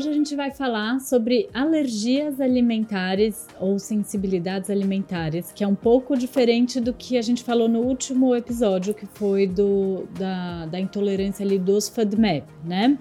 Hoje 0.00 0.08
a 0.08 0.14
gente 0.14 0.34
vai 0.34 0.50
falar 0.50 0.98
sobre 0.98 1.50
alergias 1.52 2.40
alimentares 2.40 3.46
ou 3.60 3.78
sensibilidades 3.78 4.70
alimentares, 4.70 5.52
que 5.52 5.62
é 5.62 5.66
um 5.66 5.74
pouco 5.74 6.16
diferente 6.16 6.80
do 6.80 6.94
que 6.94 7.18
a 7.18 7.22
gente 7.22 7.44
falou 7.44 7.68
no 7.68 7.80
último 7.80 8.34
episódio, 8.34 8.94
que 8.94 9.04
foi 9.04 9.46
do, 9.46 10.08
da, 10.18 10.64
da 10.64 10.80
intolerância 10.80 11.44
ali 11.44 11.58
dos 11.58 11.90
FODMAP, 11.90 12.44
né? 12.64 12.96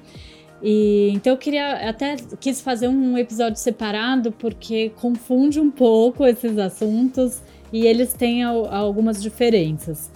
E, 0.61 1.11
então 1.13 1.31
eu 1.31 1.37
queria 1.37 1.87
até 1.87 2.17
quis 2.37 2.59
fazer 2.59 2.89
um 2.89 3.17
episódio 3.17 3.57
separado 3.57 4.33
porque 4.33 4.89
confunde 4.97 5.57
um 5.57 5.71
pouco 5.71 6.25
esses 6.25 6.57
assuntos 6.57 7.41
e 7.71 7.85
eles 7.85 8.11
têm 8.11 8.43
algumas 8.43 9.23
diferenças. 9.23 10.11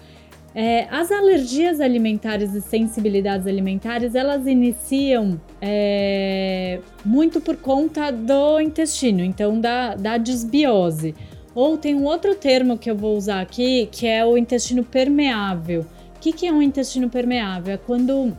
É, 0.56 0.88
as 0.92 1.12
alergias 1.12 1.82
alimentares 1.82 2.54
e 2.54 2.62
sensibilidades 2.62 3.48
alimentares, 3.48 4.14
elas 4.14 4.46
iniciam 4.46 5.42
é, 5.60 6.80
muito 7.04 7.42
por 7.42 7.58
conta 7.58 8.12
do 8.12 8.60
intestino, 8.60 9.24
então 9.24 9.60
da, 9.60 9.96
da 9.96 10.18
desbiose. 10.18 11.16
Ou 11.56 11.78
tem 11.78 11.96
um 11.96 12.06
outro 12.06 12.36
termo 12.36 12.78
que 12.78 12.90
eu 12.90 12.96
vou 12.96 13.18
usar 13.18 13.42
aqui, 13.42 13.88
que 13.92 14.08
é 14.08 14.24
o 14.26 14.38
intestino 14.38 14.84
permeável. 14.84 15.82
O 16.16 16.20
que, 16.20 16.32
que 16.32 16.48
é 16.48 16.52
um 16.52 16.62
intestino 16.62 17.10
permeável? 17.10 17.74
É 17.74 17.78
quando 17.78 18.36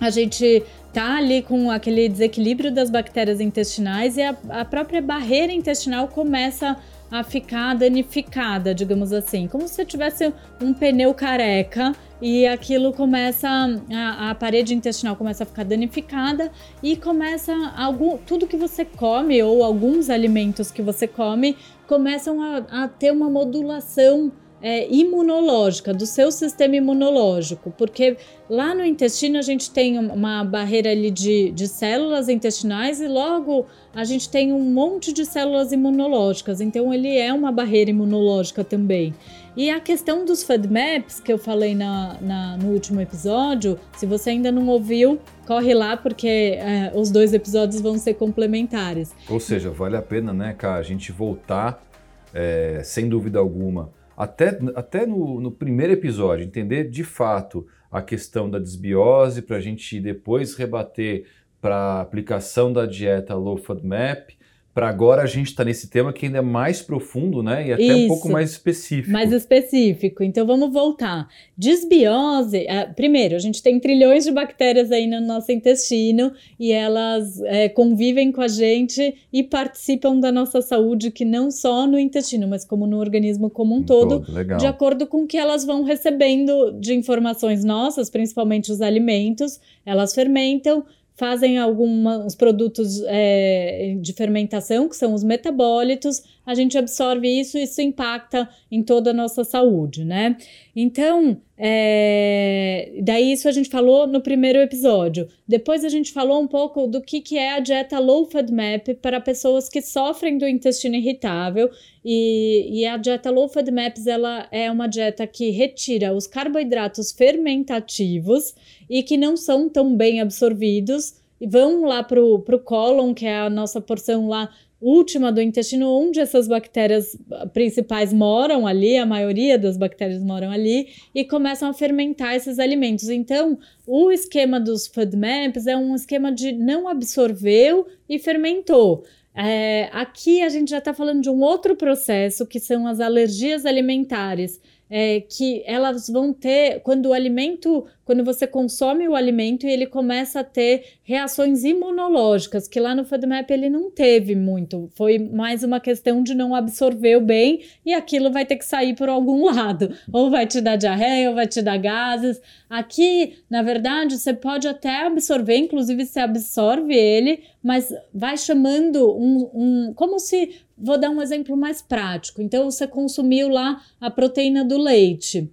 a 0.00 0.10
gente 0.10 0.62
tá 0.92 1.16
ali 1.16 1.42
com 1.42 1.70
aquele 1.70 2.08
desequilíbrio 2.08 2.72
das 2.72 2.90
bactérias 2.90 3.40
intestinais 3.40 4.16
e 4.16 4.22
a, 4.22 4.36
a 4.50 4.64
própria 4.64 5.02
barreira 5.02 5.52
intestinal 5.52 6.08
começa 6.08 6.70
a 6.70 6.76
a 7.10 7.22
ficar 7.22 7.74
danificada, 7.74 8.74
digamos 8.74 9.12
assim, 9.12 9.48
como 9.48 9.66
se 9.66 9.84
tivesse 9.84 10.32
um 10.62 10.74
pneu 10.74 11.14
careca 11.14 11.94
e 12.20 12.46
aquilo 12.46 12.92
começa 12.92 13.48
a, 13.48 14.30
a, 14.30 14.34
parede 14.34 14.74
intestinal 14.74 15.14
começa 15.14 15.44
a 15.44 15.46
ficar 15.46 15.64
danificada 15.64 16.50
e 16.82 16.96
começa 16.96 17.54
algum 17.76 18.18
tudo 18.18 18.46
que 18.46 18.56
você 18.56 18.84
come 18.84 19.40
ou 19.42 19.62
alguns 19.62 20.10
alimentos 20.10 20.70
que 20.70 20.82
você 20.82 21.06
come 21.06 21.56
começam 21.86 22.42
a, 22.42 22.84
a 22.84 22.88
ter 22.88 23.12
uma 23.12 23.30
modulação 23.30 24.32
é, 24.60 24.88
imunológica, 24.92 25.94
do 25.94 26.06
seu 26.06 26.30
sistema 26.32 26.76
imunológico, 26.76 27.72
porque 27.76 28.16
lá 28.48 28.74
no 28.74 28.84
intestino 28.84 29.38
a 29.38 29.42
gente 29.42 29.70
tem 29.70 29.98
uma 29.98 30.44
barreira 30.44 30.90
ali 30.90 31.10
de, 31.10 31.50
de 31.50 31.68
células 31.68 32.28
intestinais 32.28 33.00
e 33.00 33.06
logo 33.06 33.66
a 33.94 34.04
gente 34.04 34.28
tem 34.28 34.52
um 34.52 34.60
monte 34.60 35.12
de 35.12 35.24
células 35.24 35.72
imunológicas, 35.72 36.60
então 36.60 36.92
ele 36.92 37.16
é 37.16 37.32
uma 37.32 37.52
barreira 37.52 37.90
imunológica 37.90 38.64
também. 38.64 39.14
E 39.56 39.70
a 39.70 39.80
questão 39.80 40.24
dos 40.24 40.44
FODMAPs, 40.44 41.18
que 41.18 41.32
eu 41.32 41.38
falei 41.38 41.74
na, 41.74 42.16
na, 42.20 42.56
no 42.56 42.68
último 42.68 43.00
episódio, 43.00 43.78
se 43.96 44.06
você 44.06 44.30
ainda 44.30 44.52
não 44.52 44.68
ouviu, 44.68 45.18
corre 45.46 45.74
lá 45.74 45.96
porque 45.96 46.28
é, 46.28 46.92
os 46.94 47.10
dois 47.10 47.34
episódios 47.34 47.80
vão 47.80 47.98
ser 47.98 48.14
complementares. 48.14 49.12
Ou 49.28 49.40
seja, 49.40 49.70
vale 49.70 49.96
a 49.96 50.02
pena, 50.02 50.32
né, 50.32 50.54
cara, 50.56 50.78
a 50.78 50.82
gente 50.82 51.10
voltar, 51.10 51.84
é, 52.32 52.82
sem 52.84 53.08
dúvida 53.08 53.40
alguma, 53.40 53.90
até, 54.18 54.58
até 54.74 55.06
no, 55.06 55.40
no 55.40 55.52
primeiro 55.52 55.92
episódio, 55.92 56.44
entender 56.44 56.90
de 56.90 57.04
fato 57.04 57.64
a 57.88 58.02
questão 58.02 58.50
da 58.50 58.58
desbiose, 58.58 59.42
para 59.42 59.58
a 59.58 59.60
gente 59.60 60.00
depois 60.00 60.56
rebater 60.56 61.26
para 61.60 61.76
a 61.76 62.00
aplicação 62.00 62.72
da 62.72 62.84
dieta 62.84 63.36
Low 63.36 63.56
FODMAP 63.56 64.36
para 64.78 64.88
agora 64.88 65.22
a 65.22 65.26
gente 65.26 65.48
está 65.48 65.64
nesse 65.64 65.88
tema 65.88 66.12
que 66.12 66.26
ainda 66.26 66.38
é 66.38 66.40
mais 66.40 66.80
profundo, 66.80 67.42
né? 67.42 67.66
E 67.66 67.72
até 67.72 67.82
Isso, 67.82 68.04
um 68.04 68.06
pouco 68.06 68.28
mais 68.28 68.52
específico. 68.52 69.10
Mais 69.10 69.32
específico. 69.32 70.22
Então 70.22 70.46
vamos 70.46 70.72
voltar. 70.72 71.28
Desbiose, 71.56 72.58
é, 72.58 72.86
primeiro, 72.86 73.34
a 73.34 73.40
gente 73.40 73.60
tem 73.60 73.80
trilhões 73.80 74.22
de 74.22 74.30
bactérias 74.30 74.92
aí 74.92 75.08
no 75.08 75.20
nosso 75.20 75.50
intestino 75.50 76.32
e 76.60 76.70
elas 76.70 77.42
é, 77.42 77.68
convivem 77.68 78.30
com 78.30 78.40
a 78.40 78.46
gente 78.46 79.16
e 79.32 79.42
participam 79.42 80.20
da 80.20 80.30
nossa 80.30 80.62
saúde, 80.62 81.10
que 81.10 81.24
não 81.24 81.50
só 81.50 81.84
no 81.84 81.98
intestino, 81.98 82.46
mas 82.46 82.64
como 82.64 82.86
no 82.86 82.98
organismo 82.98 83.50
como 83.50 83.74
um, 83.74 83.78
um 83.78 83.82
todo, 83.82 84.20
todo 84.20 84.58
de 84.58 84.66
acordo 84.66 85.08
com 85.08 85.24
o 85.24 85.26
que 85.26 85.36
elas 85.36 85.64
vão 85.64 85.82
recebendo 85.82 86.70
de 86.78 86.94
informações 86.94 87.64
nossas, 87.64 88.08
principalmente 88.08 88.70
os 88.70 88.80
alimentos, 88.80 89.58
elas 89.84 90.14
fermentam 90.14 90.84
fazem 91.18 91.58
alguns 91.58 92.36
produtos 92.36 93.02
é, 93.06 93.96
de 94.00 94.12
fermentação, 94.12 94.88
que 94.88 94.96
são 94.96 95.12
os 95.12 95.24
metabólitos, 95.24 96.22
a 96.46 96.54
gente 96.54 96.78
absorve 96.78 97.28
isso 97.28 97.58
e 97.58 97.64
isso 97.64 97.82
impacta 97.82 98.48
em 98.70 98.84
toda 98.84 99.10
a 99.10 99.12
nossa 99.12 99.42
saúde, 99.42 100.04
né? 100.04 100.36
Então, 100.80 101.36
é, 101.56 103.00
daí 103.02 103.32
isso 103.32 103.48
a 103.48 103.50
gente 103.50 103.68
falou 103.68 104.06
no 104.06 104.20
primeiro 104.20 104.60
episódio. 104.60 105.26
Depois 105.44 105.84
a 105.84 105.88
gente 105.88 106.12
falou 106.12 106.40
um 106.40 106.46
pouco 106.46 106.86
do 106.86 107.02
que, 107.02 107.20
que 107.20 107.36
é 107.36 107.54
a 107.54 107.58
dieta 107.58 107.98
Low 107.98 108.24
FODMAP 108.30 108.94
para 109.02 109.20
pessoas 109.20 109.68
que 109.68 109.82
sofrem 109.82 110.38
do 110.38 110.46
intestino 110.46 110.94
irritável. 110.94 111.68
E, 112.04 112.68
e 112.70 112.86
a 112.86 112.96
dieta 112.96 113.28
Low 113.28 113.48
FODMAPs 113.48 114.06
ela 114.06 114.46
é 114.52 114.70
uma 114.70 114.86
dieta 114.86 115.26
que 115.26 115.50
retira 115.50 116.14
os 116.14 116.28
carboidratos 116.28 117.10
fermentativos 117.10 118.54
e 118.88 119.02
que 119.02 119.16
não 119.16 119.36
são 119.36 119.68
tão 119.68 119.96
bem 119.96 120.20
absorvidos 120.20 121.14
e 121.40 121.46
vão 121.48 121.86
lá 121.86 122.04
para 122.04 122.22
o 122.22 122.60
cólon, 122.60 123.14
que 123.14 123.26
é 123.26 123.40
a 123.40 123.50
nossa 123.50 123.80
porção 123.80 124.28
lá 124.28 124.48
última 124.80 125.32
do 125.32 125.40
intestino, 125.40 125.90
onde 125.90 126.20
essas 126.20 126.46
bactérias 126.46 127.16
principais 127.52 128.12
moram 128.12 128.66
ali, 128.66 128.96
a 128.96 129.04
maioria 129.04 129.58
das 129.58 129.76
bactérias 129.76 130.22
moram 130.22 130.50
ali, 130.50 130.88
e 131.14 131.24
começam 131.24 131.68
a 131.68 131.74
fermentar 131.74 132.34
esses 132.34 132.58
alimentos. 132.58 133.08
Então, 133.08 133.58
o 133.86 134.10
esquema 134.12 134.60
dos 134.60 134.86
FODMAPs 134.86 135.66
é 135.66 135.76
um 135.76 135.94
esquema 135.94 136.30
de 136.30 136.52
não 136.52 136.88
absorveu 136.88 137.86
e 138.08 138.18
fermentou. 138.18 139.04
É, 139.34 139.88
aqui 139.92 140.42
a 140.42 140.48
gente 140.48 140.70
já 140.70 140.78
está 140.78 140.92
falando 140.92 141.22
de 141.22 141.30
um 141.30 141.40
outro 141.42 141.76
processo 141.76 142.46
que 142.46 142.58
são 142.58 142.86
as 142.86 142.98
alergias 142.98 143.64
alimentares 143.64 144.60
é, 144.90 145.20
que 145.20 145.62
elas 145.66 146.08
vão 146.08 146.32
ter 146.32 146.80
quando 146.80 147.06
o 147.06 147.12
alimento, 147.12 147.84
quando 148.04 148.24
você 148.24 148.46
consome 148.46 149.06
o 149.08 149.14
alimento 149.14 149.66
e 149.66 149.70
ele 149.70 149.86
começa 149.86 150.40
a 150.40 150.44
ter 150.44 150.98
reações 151.02 151.64
imunológicas, 151.64 152.66
que 152.66 152.80
lá 152.80 152.94
no 152.94 153.04
FODMAP 153.04 153.50
ele 153.50 153.68
não 153.68 153.90
teve 153.90 154.34
muito, 154.34 154.88
foi 154.94 155.18
mais 155.18 155.62
uma 155.62 155.80
questão 155.80 156.22
de 156.22 156.34
não 156.34 156.54
absorver 156.54 157.20
bem 157.20 157.60
e 157.84 157.92
aquilo 157.92 158.30
vai 158.32 158.44
ter 158.44 158.56
que 158.56 158.64
sair 158.64 158.94
por 158.94 159.08
algum 159.08 159.44
lado, 159.52 159.94
ou 160.12 160.30
vai 160.30 160.46
te 160.46 160.60
dar 160.60 160.76
diarreia, 160.76 161.30
ou 161.30 161.34
vai 161.34 161.46
te 161.46 161.60
dar 161.60 161.76
gases. 161.76 162.40
Aqui, 162.68 163.38
na 163.48 163.62
verdade, 163.62 164.18
você 164.18 164.32
pode 164.32 164.68
até 164.68 165.06
absorver, 165.06 165.56
inclusive 165.56 166.04
você 166.04 166.20
absorve 166.20 166.94
ele, 166.94 167.42
mas 167.68 167.92
vai 168.14 168.36
chamando 168.38 169.14
um, 169.14 169.50
um 169.52 169.92
como 169.94 170.18
se 170.18 170.66
Vou 170.80 170.96
dar 170.96 171.10
um 171.10 171.20
exemplo 171.20 171.56
mais 171.56 171.82
prático. 171.82 172.40
Então, 172.40 172.70
você 172.70 172.86
consumiu 172.86 173.48
lá 173.48 173.82
a 174.00 174.08
proteína 174.10 174.64
do 174.64 174.78
leite. 174.78 175.50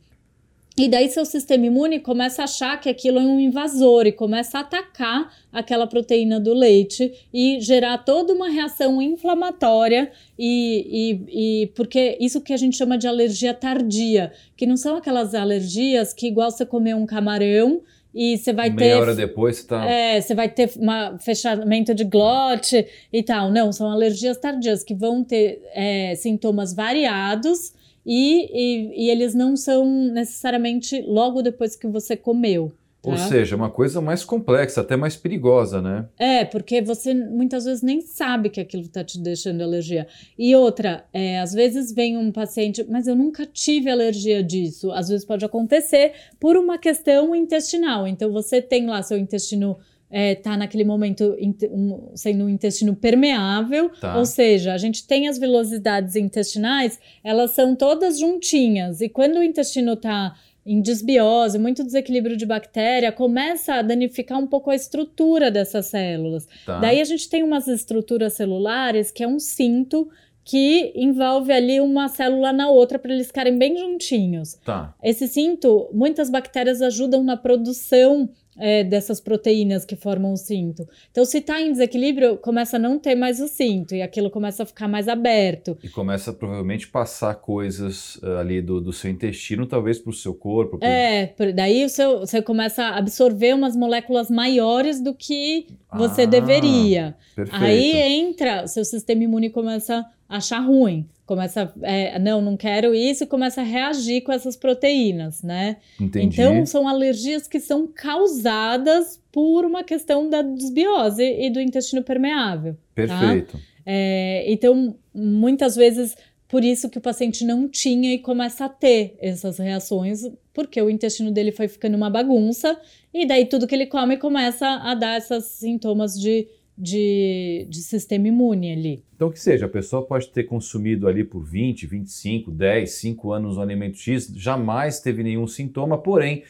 E 0.77 0.89
daí 0.89 1.09
seu 1.09 1.23
sistema 1.23 1.65
imune 1.65 2.01
começa 2.01 2.41
a 2.41 2.45
achar 2.45 2.79
que 2.81 2.89
aquilo 2.89 3.17
é 3.17 3.21
um 3.21 3.39
invasor 3.39 4.05
e 4.05 4.11
começa 4.11 4.57
a 4.57 4.61
atacar 4.61 5.33
aquela 5.51 5.87
proteína 5.87 6.37
do 6.37 6.53
leite 6.53 7.13
e 7.33 7.61
gerar 7.61 7.99
toda 7.99 8.33
uma 8.33 8.49
reação 8.49 9.01
inflamatória 9.01 10.11
e, 10.37 11.23
e, 11.31 11.61
e 11.63 11.67
porque 11.67 12.17
isso 12.19 12.41
que 12.41 12.51
a 12.51 12.57
gente 12.57 12.75
chama 12.75 12.97
de 12.97 13.07
alergia 13.07 13.53
tardia, 13.53 14.33
que 14.57 14.67
não 14.67 14.75
são 14.75 14.97
aquelas 14.97 15.33
alergias 15.33 16.13
que 16.13 16.27
igual 16.27 16.51
você 16.51 16.65
comer 16.65 16.93
um 16.93 17.05
camarão 17.05 17.81
e 18.15 18.37
você 18.37 18.53
vai 18.53 18.69
Meia 18.69 18.77
ter. 18.77 18.85
Meia 18.85 18.99
hora 18.99 19.13
depois 19.13 19.57
você 19.57 19.67
tá. 19.67 19.85
É, 19.85 20.21
você 20.21 20.33
vai 20.33 20.47
ter 20.47 20.71
um 20.77 21.19
fechamento 21.19 21.93
de 21.93 22.05
glote 22.05 22.87
e 23.11 23.21
tal. 23.21 23.51
Não, 23.51 23.73
são 23.73 23.91
alergias 23.91 24.37
tardias 24.37 24.83
que 24.85 24.95
vão 24.95 25.21
ter 25.21 25.61
é, 25.73 26.15
sintomas 26.15 26.73
variados 26.73 27.73
e, 28.05 28.47
e, 28.53 29.05
e 29.05 29.09
eles 29.09 29.35
não 29.35 29.57
são 29.57 29.85
necessariamente 29.85 31.01
logo 31.01 31.41
depois 31.41 31.75
que 31.75 31.87
você 31.87 32.15
comeu. 32.15 32.71
Tá? 33.05 33.11
Ou 33.11 33.17
seja, 33.17 33.55
uma 33.55 33.69
coisa 33.69 34.01
mais 34.01 34.23
complexa, 34.23 34.81
até 34.81 34.95
mais 34.95 35.15
perigosa, 35.15 35.81
né? 35.81 36.05
É, 36.17 36.43
porque 36.43 36.81
você 36.81 37.13
muitas 37.13 37.65
vezes 37.65 37.83
nem 37.83 38.01
sabe 38.01 38.49
que 38.49 38.59
aquilo 38.59 38.83
está 38.83 39.03
te 39.03 39.19
deixando 39.19 39.61
alergia. 39.61 40.07
E 40.37 40.55
outra, 40.55 41.05
é, 41.13 41.39
às 41.39 41.53
vezes 41.53 41.91
vem 41.91 42.17
um 42.17 42.31
paciente, 42.31 42.85
mas 42.89 43.07
eu 43.07 43.15
nunca 43.15 43.45
tive 43.45 43.89
alergia 43.89 44.43
disso. 44.43 44.91
Às 44.91 45.09
vezes 45.09 45.25
pode 45.25 45.45
acontecer 45.45 46.13
por 46.39 46.57
uma 46.57 46.77
questão 46.77 47.35
intestinal. 47.35 48.07
Então 48.07 48.31
você 48.31 48.61
tem 48.61 48.87
lá 48.87 49.01
seu 49.01 49.17
intestino 49.17 49.77
é, 50.09 50.35
tá 50.35 50.55
naquele 50.55 50.83
momento 50.83 51.35
um, 51.71 52.11
sendo 52.15 52.45
um 52.45 52.49
intestino 52.49 52.95
permeável, 52.95 53.89
tá. 53.89 54.17
ou 54.17 54.25
seja, 54.25 54.73
a 54.73 54.77
gente 54.77 55.05
tem 55.05 55.27
as 55.27 55.37
velocidades 55.37 56.15
intestinais, 56.15 56.99
elas 57.23 57.51
são 57.51 57.75
todas 57.75 58.19
juntinhas, 58.19 59.01
e 59.01 59.09
quando 59.09 59.37
o 59.37 59.43
intestino 59.43 59.95
tá 59.95 60.35
em 60.65 60.81
desbiose, 60.81 61.59
muito 61.59 61.83
desequilíbrio 61.83 62.35
de 62.35 62.45
bactéria, 62.45 63.11
começa 63.11 63.75
a 63.75 63.81
danificar 63.81 64.39
um 64.39 64.47
pouco 64.47 64.71
a 64.71 64.75
estrutura 64.75 65.51
dessas 65.51 65.85
células. 65.85 66.47
Tá. 66.65 66.79
Daí 66.79 66.99
a 66.99 67.05
gente 67.05 67.29
tem 67.29 67.43
umas 67.43 67.67
estruturas 67.67 68.33
celulares 68.33 69.11
que 69.11 69.23
é 69.23 69.27
um 69.27 69.39
cinto 69.39 70.09
que 70.43 70.91
envolve 70.95 71.51
ali 71.51 71.79
uma 71.81 72.07
célula 72.07 72.53
na 72.53 72.69
outra 72.69 72.99
para 72.99 73.13
eles 73.13 73.27
ficarem 73.27 73.57
bem 73.57 73.77
juntinhos. 73.77 74.53
Tá. 74.63 74.93
Esse 75.03 75.27
cinto, 75.27 75.89
muitas 75.91 76.29
bactérias 76.29 76.81
ajudam 76.81 77.23
na 77.23 77.35
produção 77.35 78.29
é, 78.57 78.83
dessas 78.83 79.19
proteínas 79.19 79.85
que 79.85 79.95
formam 79.95 80.33
o 80.33 80.37
cinto. 80.37 80.87
Então, 81.11 81.25
se 81.25 81.39
está 81.39 81.61
em 81.61 81.71
desequilíbrio, 81.71 82.37
começa 82.37 82.77
a 82.77 82.79
não 82.79 82.97
ter 82.97 83.15
mais 83.15 83.39
o 83.39 83.47
cinto 83.47 83.93
e 83.93 84.01
aquilo 84.01 84.29
começa 84.29 84.63
a 84.63 84.65
ficar 84.65 84.87
mais 84.87 85.07
aberto. 85.07 85.77
E 85.83 85.89
começa 85.89 86.31
provavelmente 86.31 86.87
passar 86.87 87.35
coisas 87.35 88.15
uh, 88.17 88.37
ali 88.39 88.61
do, 88.61 88.79
do 88.79 88.93
seu 88.93 89.11
intestino, 89.11 89.65
talvez 89.65 89.99
para 89.99 90.09
o 90.09 90.13
seu 90.13 90.33
corpo. 90.33 90.77
Pro... 90.77 90.87
É, 90.87 91.33
daí 91.53 91.83
o 91.85 91.89
seu, 91.89 92.19
você 92.19 92.41
começa 92.41 92.83
a 92.83 92.97
absorver 92.97 93.53
umas 93.53 93.75
moléculas 93.75 94.29
maiores 94.29 95.01
do 95.01 95.13
que 95.13 95.67
você 95.93 96.23
ah, 96.23 96.25
deveria. 96.25 97.15
Perfeito. 97.35 97.63
Aí 97.63 97.91
entra, 97.97 98.63
o 98.63 98.67
seu 98.67 98.83
sistema 98.83 99.23
imune 99.23 99.49
começa 99.49 100.05
a 100.24 100.24
achar 100.27 100.59
ruim 100.59 101.07
começa 101.25 101.73
é, 101.81 102.19
não, 102.19 102.41
não 102.41 102.55
quero 102.55 102.93
isso 102.93 103.23
e 103.23 103.27
começa 103.27 103.61
a 103.61 103.63
reagir 103.63 104.21
com 104.21 104.31
essas 104.31 104.55
proteínas, 104.55 105.41
né? 105.41 105.77
Entendi. 105.99 106.39
Então 106.39 106.65
são 106.65 106.87
alergias 106.87 107.47
que 107.47 107.59
são 107.59 107.87
causadas 107.87 109.21
por 109.31 109.65
uma 109.65 109.83
questão 109.83 110.29
da 110.29 110.41
desbiose 110.41 111.23
e 111.23 111.49
do 111.49 111.59
intestino 111.59 112.03
permeável. 112.03 112.73
Tá? 112.73 112.79
Perfeito. 112.93 113.53
Tá? 113.53 113.63
É, 113.85 114.45
então 114.47 114.95
muitas 115.13 115.75
vezes 115.75 116.15
por 116.47 116.63
isso 116.63 116.89
que 116.89 116.99
o 116.99 117.01
paciente 117.01 117.43
não 117.43 117.67
tinha 117.67 118.13
e 118.13 118.19
começa 118.19 118.65
a 118.65 118.69
ter 118.69 119.17
essas 119.19 119.57
reações, 119.57 120.21
porque 120.53 120.79
o 120.79 120.89
intestino 120.89 121.31
dele 121.31 121.51
foi 121.51 121.67
ficando 121.67 121.97
uma 121.97 122.09
bagunça 122.09 122.79
e 123.11 123.25
daí 123.25 123.45
tudo 123.45 123.65
que 123.65 123.73
ele 123.73 123.87
come 123.87 124.17
começa 124.17 124.67
a 124.67 124.93
dar 124.93 125.17
esses 125.17 125.43
sintomas 125.45 126.19
de 126.19 126.47
de, 126.77 127.65
de 127.69 127.81
sistema 127.81 128.27
imune 128.27 128.71
ali. 128.73 129.03
Então, 129.15 129.31
que 129.31 129.39
seja, 129.39 129.65
a 129.65 129.69
pessoa 129.69 130.05
pode 130.05 130.29
ter 130.29 130.43
consumido 130.43 131.07
ali 131.07 131.23
por 131.23 131.43
20, 131.43 131.87
25, 131.87 132.51
10, 132.51 132.91
5 132.91 133.31
anos 133.31 133.57
um 133.57 133.61
alimento 133.61 133.97
X, 133.97 134.27
jamais 134.35 134.99
teve 134.99 135.23
nenhum 135.23 135.47
sintoma, 135.47 135.97
porém, 135.97 136.43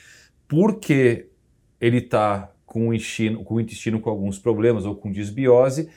porque 0.47 1.27
ele 1.79 1.97
está 1.97 2.51
com, 2.65 2.89
com 3.43 3.55
o 3.55 3.59
intestino 3.59 3.99
com 3.99 4.09
alguns 4.09 4.39
problemas 4.39 4.85
ou 4.85 4.95
com 4.95 5.11
desbiose, 5.11 5.89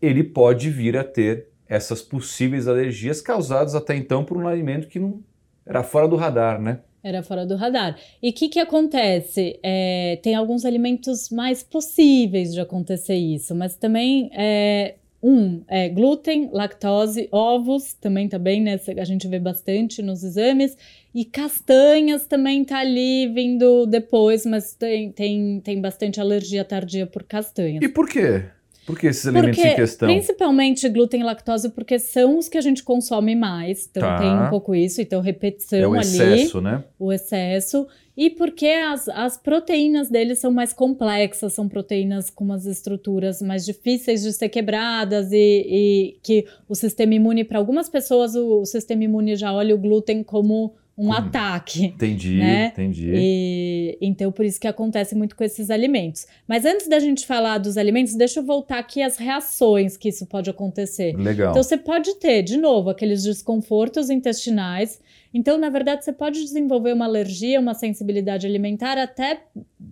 ele 0.00 0.24
pode 0.24 0.70
vir 0.70 0.96
a 0.96 1.04
ter 1.04 1.48
essas 1.68 2.00
possíveis 2.00 2.68
alergias 2.68 3.20
causadas 3.20 3.74
até 3.74 3.94
então 3.94 4.24
por 4.24 4.36
um 4.36 4.46
alimento 4.46 4.88
que 4.88 4.98
não 4.98 5.22
era 5.64 5.82
fora 5.82 6.06
do 6.06 6.16
radar, 6.16 6.60
né? 6.60 6.80
Era 7.06 7.22
fora 7.22 7.46
do 7.46 7.54
radar. 7.54 7.96
E 8.20 8.30
o 8.30 8.32
que, 8.32 8.48
que 8.48 8.58
acontece? 8.58 9.60
É, 9.62 10.18
tem 10.24 10.34
alguns 10.34 10.64
alimentos 10.64 11.30
mais 11.30 11.62
possíveis 11.62 12.52
de 12.52 12.60
acontecer 12.60 13.14
isso, 13.14 13.54
mas 13.54 13.76
também 13.76 14.28
é, 14.32 14.96
um 15.22 15.62
é 15.68 15.88
glúten, 15.88 16.50
lactose, 16.52 17.28
ovos 17.30 17.94
também 17.94 18.28
tá 18.28 18.40
bem, 18.40 18.60
né? 18.60 18.80
A 18.98 19.04
gente 19.04 19.28
vê 19.28 19.38
bastante 19.38 20.02
nos 20.02 20.24
exames. 20.24 20.76
E 21.14 21.24
castanhas 21.24 22.26
também 22.26 22.64
tá 22.64 22.78
ali 22.78 23.28
vindo 23.28 23.86
depois, 23.86 24.44
mas 24.44 24.74
tem, 24.74 25.12
tem, 25.12 25.60
tem 25.60 25.80
bastante 25.80 26.20
alergia 26.20 26.64
tardia 26.64 27.06
por 27.06 27.22
castanhas. 27.22 27.84
E 27.84 27.88
por 27.88 28.08
quê? 28.08 28.46
Por 28.86 28.96
que 28.96 29.08
esses 29.08 29.26
alimentos 29.26 29.56
porque, 29.56 29.68
em 29.68 29.74
questão? 29.74 30.08
Principalmente 30.08 30.88
glúten 30.88 31.20
e 31.20 31.24
lactose, 31.24 31.70
porque 31.70 31.98
são 31.98 32.38
os 32.38 32.48
que 32.48 32.56
a 32.56 32.60
gente 32.60 32.84
consome 32.84 33.34
mais. 33.34 33.88
Então 33.90 34.00
tá. 34.00 34.18
tem 34.18 34.32
um 34.32 34.48
pouco 34.48 34.74
isso, 34.76 35.02
então 35.02 35.20
repetição 35.20 35.78
é 35.78 35.88
o 35.88 35.94
ali. 35.94 36.02
excesso, 36.02 36.60
né? 36.60 36.84
O 36.96 37.12
excesso. 37.12 37.88
E 38.16 38.30
porque 38.30 38.68
as, 38.68 39.08
as 39.08 39.36
proteínas 39.36 40.08
deles 40.08 40.38
são 40.38 40.52
mais 40.52 40.72
complexas, 40.72 41.52
são 41.52 41.68
proteínas 41.68 42.30
com 42.30 42.44
umas 42.44 42.64
estruturas 42.64 43.42
mais 43.42 43.64
difíceis 43.66 44.22
de 44.22 44.32
ser 44.32 44.48
quebradas 44.48 45.32
e, 45.32 45.36
e 45.36 46.18
que 46.22 46.46
o 46.68 46.74
sistema 46.74 47.12
imune, 47.12 47.44
para 47.44 47.58
algumas 47.58 47.88
pessoas, 47.88 48.36
o, 48.36 48.60
o 48.60 48.64
sistema 48.64 49.04
imune 49.04 49.34
já 49.34 49.52
olha 49.52 49.74
o 49.74 49.78
glúten 49.78 50.22
como 50.22 50.74
um 50.98 51.12
ataque. 51.12 51.86
Entendi, 51.86 52.38
né? 52.38 52.68
entendi. 52.68 53.12
E, 53.14 53.98
então, 54.00 54.32
por 54.32 54.46
isso 54.46 54.58
que 54.58 54.66
acontece 54.66 55.14
muito 55.14 55.36
com 55.36 55.44
esses 55.44 55.70
alimentos. 55.70 56.26
Mas 56.48 56.64
antes 56.64 56.88
da 56.88 56.98
gente 56.98 57.26
falar 57.26 57.58
dos 57.58 57.76
alimentos, 57.76 58.14
deixa 58.14 58.40
eu 58.40 58.44
voltar 58.44 58.78
aqui 58.78 59.02
às 59.02 59.18
reações 59.18 59.96
que 59.96 60.08
isso 60.08 60.24
pode 60.26 60.48
acontecer. 60.48 61.14
Legal. 61.14 61.50
Então, 61.50 61.62
você 61.62 61.76
pode 61.76 62.14
ter, 62.14 62.42
de 62.42 62.56
novo, 62.56 62.88
aqueles 62.88 63.22
desconfortos 63.22 64.08
intestinais. 64.08 64.98
Então, 65.34 65.58
na 65.58 65.68
verdade, 65.68 66.02
você 66.02 66.14
pode 66.14 66.42
desenvolver 66.42 66.94
uma 66.94 67.04
alergia, 67.04 67.60
uma 67.60 67.74
sensibilidade 67.74 68.46
alimentar, 68.46 68.96
até 68.96 69.42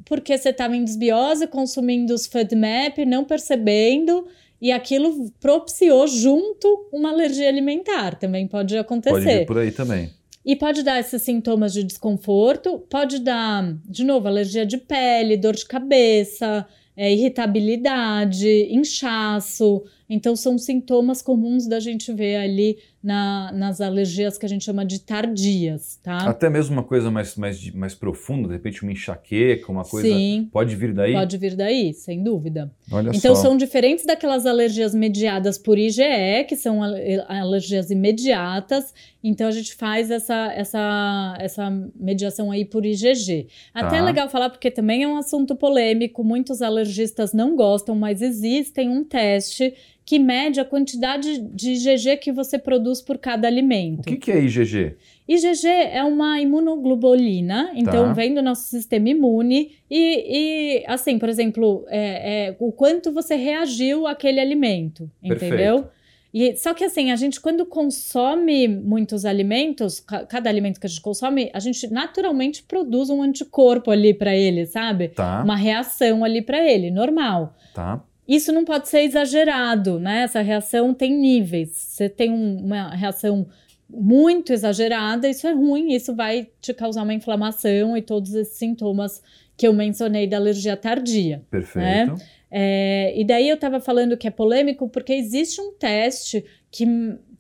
porque 0.07 0.39
você 0.39 0.49
estava 0.49 0.75
em 0.75 0.83
desbiose, 0.85 1.47
consumindo 1.47 2.15
os 2.15 2.27
FODMAP, 2.27 3.05
não 3.07 3.25
percebendo 3.25 4.27
e 4.59 4.73
aquilo 4.73 5.31
propiciou 5.39 6.07
junto 6.07 6.89
uma 6.91 7.11
alergia 7.11 7.47
alimentar. 7.47 8.15
Também 8.15 8.49
pode 8.49 8.79
acontecer. 8.79 9.13
Pode 9.13 9.39
vir 9.41 9.47
por 9.47 9.59
aí 9.59 9.71
também. 9.71 10.11
E 10.45 10.55
pode 10.55 10.83
dar 10.83 11.01
esses 11.01 11.23
sintomas 11.23 11.73
de 11.73 11.83
desconforto, 11.83 12.79
pode 12.91 13.19
dar, 13.19 13.77
de 13.87 14.05
novo, 14.05 14.29
alergia 14.29 14.67
de 14.67 14.77
pele, 14.77 15.39
dor 15.39 15.55
de 15.55 15.65
cabeça, 15.65 16.67
é, 16.97 17.13
irritabilidade, 17.13 18.69
inchaço. 18.71 19.83
Então, 20.09 20.37
são 20.37 20.59
sintomas 20.59 21.23
comuns 21.23 21.67
da 21.67 21.81
gente 21.81 22.13
ver 22.13 22.37
ali 22.37 22.79
na, 23.05 23.53
nas 23.53 23.83
alergias 23.83 24.39
que 24.39 24.47
a 24.47 24.49
gente 24.49 24.65
chama 24.65 24.83
de 24.83 24.99
tardias, 24.99 26.01
tá? 26.03 26.27
Até 26.27 26.49
mesmo 26.49 26.73
uma 26.73 26.83
coisa 26.83 27.11
mais, 27.11 27.37
mais, 27.37 27.71
mais 27.73 27.95
profunda, 27.95 28.49
de 28.49 28.55
repente 28.55 28.83
uma 28.83 28.93
enxaqueca, 28.93 29.71
uma 29.71 29.85
coisa. 29.85 30.09
Sim, 30.09 30.49
pode 30.51 30.75
vir 30.75 30.95
daí? 30.95 31.13
Pode 31.13 31.37
vir 31.37 31.55
daí, 31.55 31.93
sem 31.93 32.23
dúvida. 32.23 32.73
Olha 32.91 33.11
então 33.15 33.37
só. 33.37 33.43
são 33.43 33.57
diferentes 33.59 34.07
daquelas 34.07 34.47
alergias 34.47 34.95
mediadas 34.95 35.59
por 35.59 35.79
IgE, 35.79 36.45
que 36.49 36.57
são 36.57 36.81
alergias 37.29 37.91
imediatas. 37.91 38.95
Então 39.23 39.49
a 39.49 39.53
gente 39.53 39.75
faz 39.75 40.11
essa, 40.11 40.51
essa, 40.55 41.37
essa 41.39 41.71
mediação 41.95 42.51
aí 42.51 42.65
por 42.65 42.87
IgG. 42.87 43.49
Até 43.75 43.91
tá. 43.91 43.97
é 43.99 44.03
legal 44.03 44.31
falar 44.31 44.49
porque 44.49 44.71
também 44.71 45.03
é 45.03 45.09
um 45.09 45.19
assunto 45.19 45.55
polêmico, 45.55 46.25
muitos 46.25 46.63
alergistas 46.63 47.35
não 47.35 47.55
gostam, 47.55 47.95
mas 47.95 48.23
existe 48.23 48.81
um 48.81 49.05
teste 49.05 49.75
que 50.05 50.19
mede 50.19 50.61
a 50.61 50.65
quantidade 50.65 51.39
de 51.39 51.73
IgG 51.73 52.19
que 52.19 52.31
você 52.31 52.59
produz 52.59 53.01
por 53.01 53.17
cada 53.17 53.49
alimento. 53.49 54.01
O 54.01 54.03
que, 54.03 54.17
que 54.17 54.31
é 54.31 54.39
IgG? 54.39 54.97
IgG 55.27 55.67
é 55.67 56.05
uma 56.05 56.39
imunoglobulina, 56.41 57.73
então 57.75 58.09
tá. 58.09 58.13
vem 58.13 58.35
do 58.35 58.43
nosso 58.43 58.69
sistema 58.69 59.09
imune 59.09 59.73
e, 59.91 60.81
e 60.81 60.85
assim, 60.87 61.19
por 61.19 61.29
exemplo, 61.29 61.87
é, 61.89 62.49
é, 62.49 62.57
o 62.59 62.71
quanto 62.71 63.11
você 63.13 63.35
reagiu 63.35 64.07
àquele 64.07 64.39
alimento, 64.39 65.11
entendeu? 65.23 65.89
E, 66.35 66.57
só 66.57 66.75
que 66.75 66.85
assim, 66.85 67.13
a 67.13 67.17
gente 67.17 67.41
quando 67.41 67.65
consome 67.65 68.67
muitos 68.67 69.25
alimentos, 69.25 70.01
cada 70.01 70.51
alimento 70.51 70.81
que 70.81 70.87
a 70.87 70.89
gente 70.89 71.01
consome, 71.01 71.49
a 71.55 71.61
gente 71.61 71.87
naturalmente 71.91 72.65
produz 72.65 73.09
um 73.09 73.23
anticorpo 73.23 73.91
ali 73.91 74.13
para 74.13 74.35
ele, 74.35 74.67
sabe? 74.67 75.09
Tá. 75.09 75.43
Uma 75.45 75.57
reação 75.57 76.25
ali 76.25 76.43
para 76.43 76.59
ele, 76.59 76.91
normal. 76.91 77.55
Tá. 77.73 78.03
Isso 78.27 78.53
não 78.53 78.65
pode 78.65 78.89
ser 78.89 79.01
exagerado, 79.01 79.99
né? 80.01 80.23
Essa 80.23 80.41
reação 80.41 80.95
tem 80.95 81.15
níveis. 81.15 81.71
Você 81.71 82.09
tem 82.09 82.31
um, 82.31 82.65
uma 82.65 82.91
reação 82.91 83.47
muito 83.89 84.53
exagerada, 84.53 85.29
isso 85.29 85.47
é 85.47 85.53
ruim, 85.53 85.93
isso 85.93 86.15
vai 86.15 86.49
te 86.61 86.73
causar 86.73 87.03
uma 87.03 87.15
inflamação 87.15 87.97
e 87.97 88.03
todos 88.03 88.35
esses 88.35 88.57
sintomas 88.57 89.23
que 89.57 89.69
eu 89.69 89.73
mencionei 89.73 90.27
da 90.27 90.37
alergia 90.37 90.77
tardia. 90.77 91.37
Né? 91.37 91.43
Perfeito. 91.51 92.13
Né? 92.13 92.17
É, 92.51 93.13
e 93.17 93.25
daí 93.25 93.49
eu 93.49 93.57
estava 93.57 93.81
falando 93.81 94.17
que 94.17 94.27
é 94.27 94.31
polêmico 94.31 94.89
porque 94.89 95.13
existe 95.13 95.61
um 95.61 95.73
teste 95.73 96.45
que, 96.71 96.87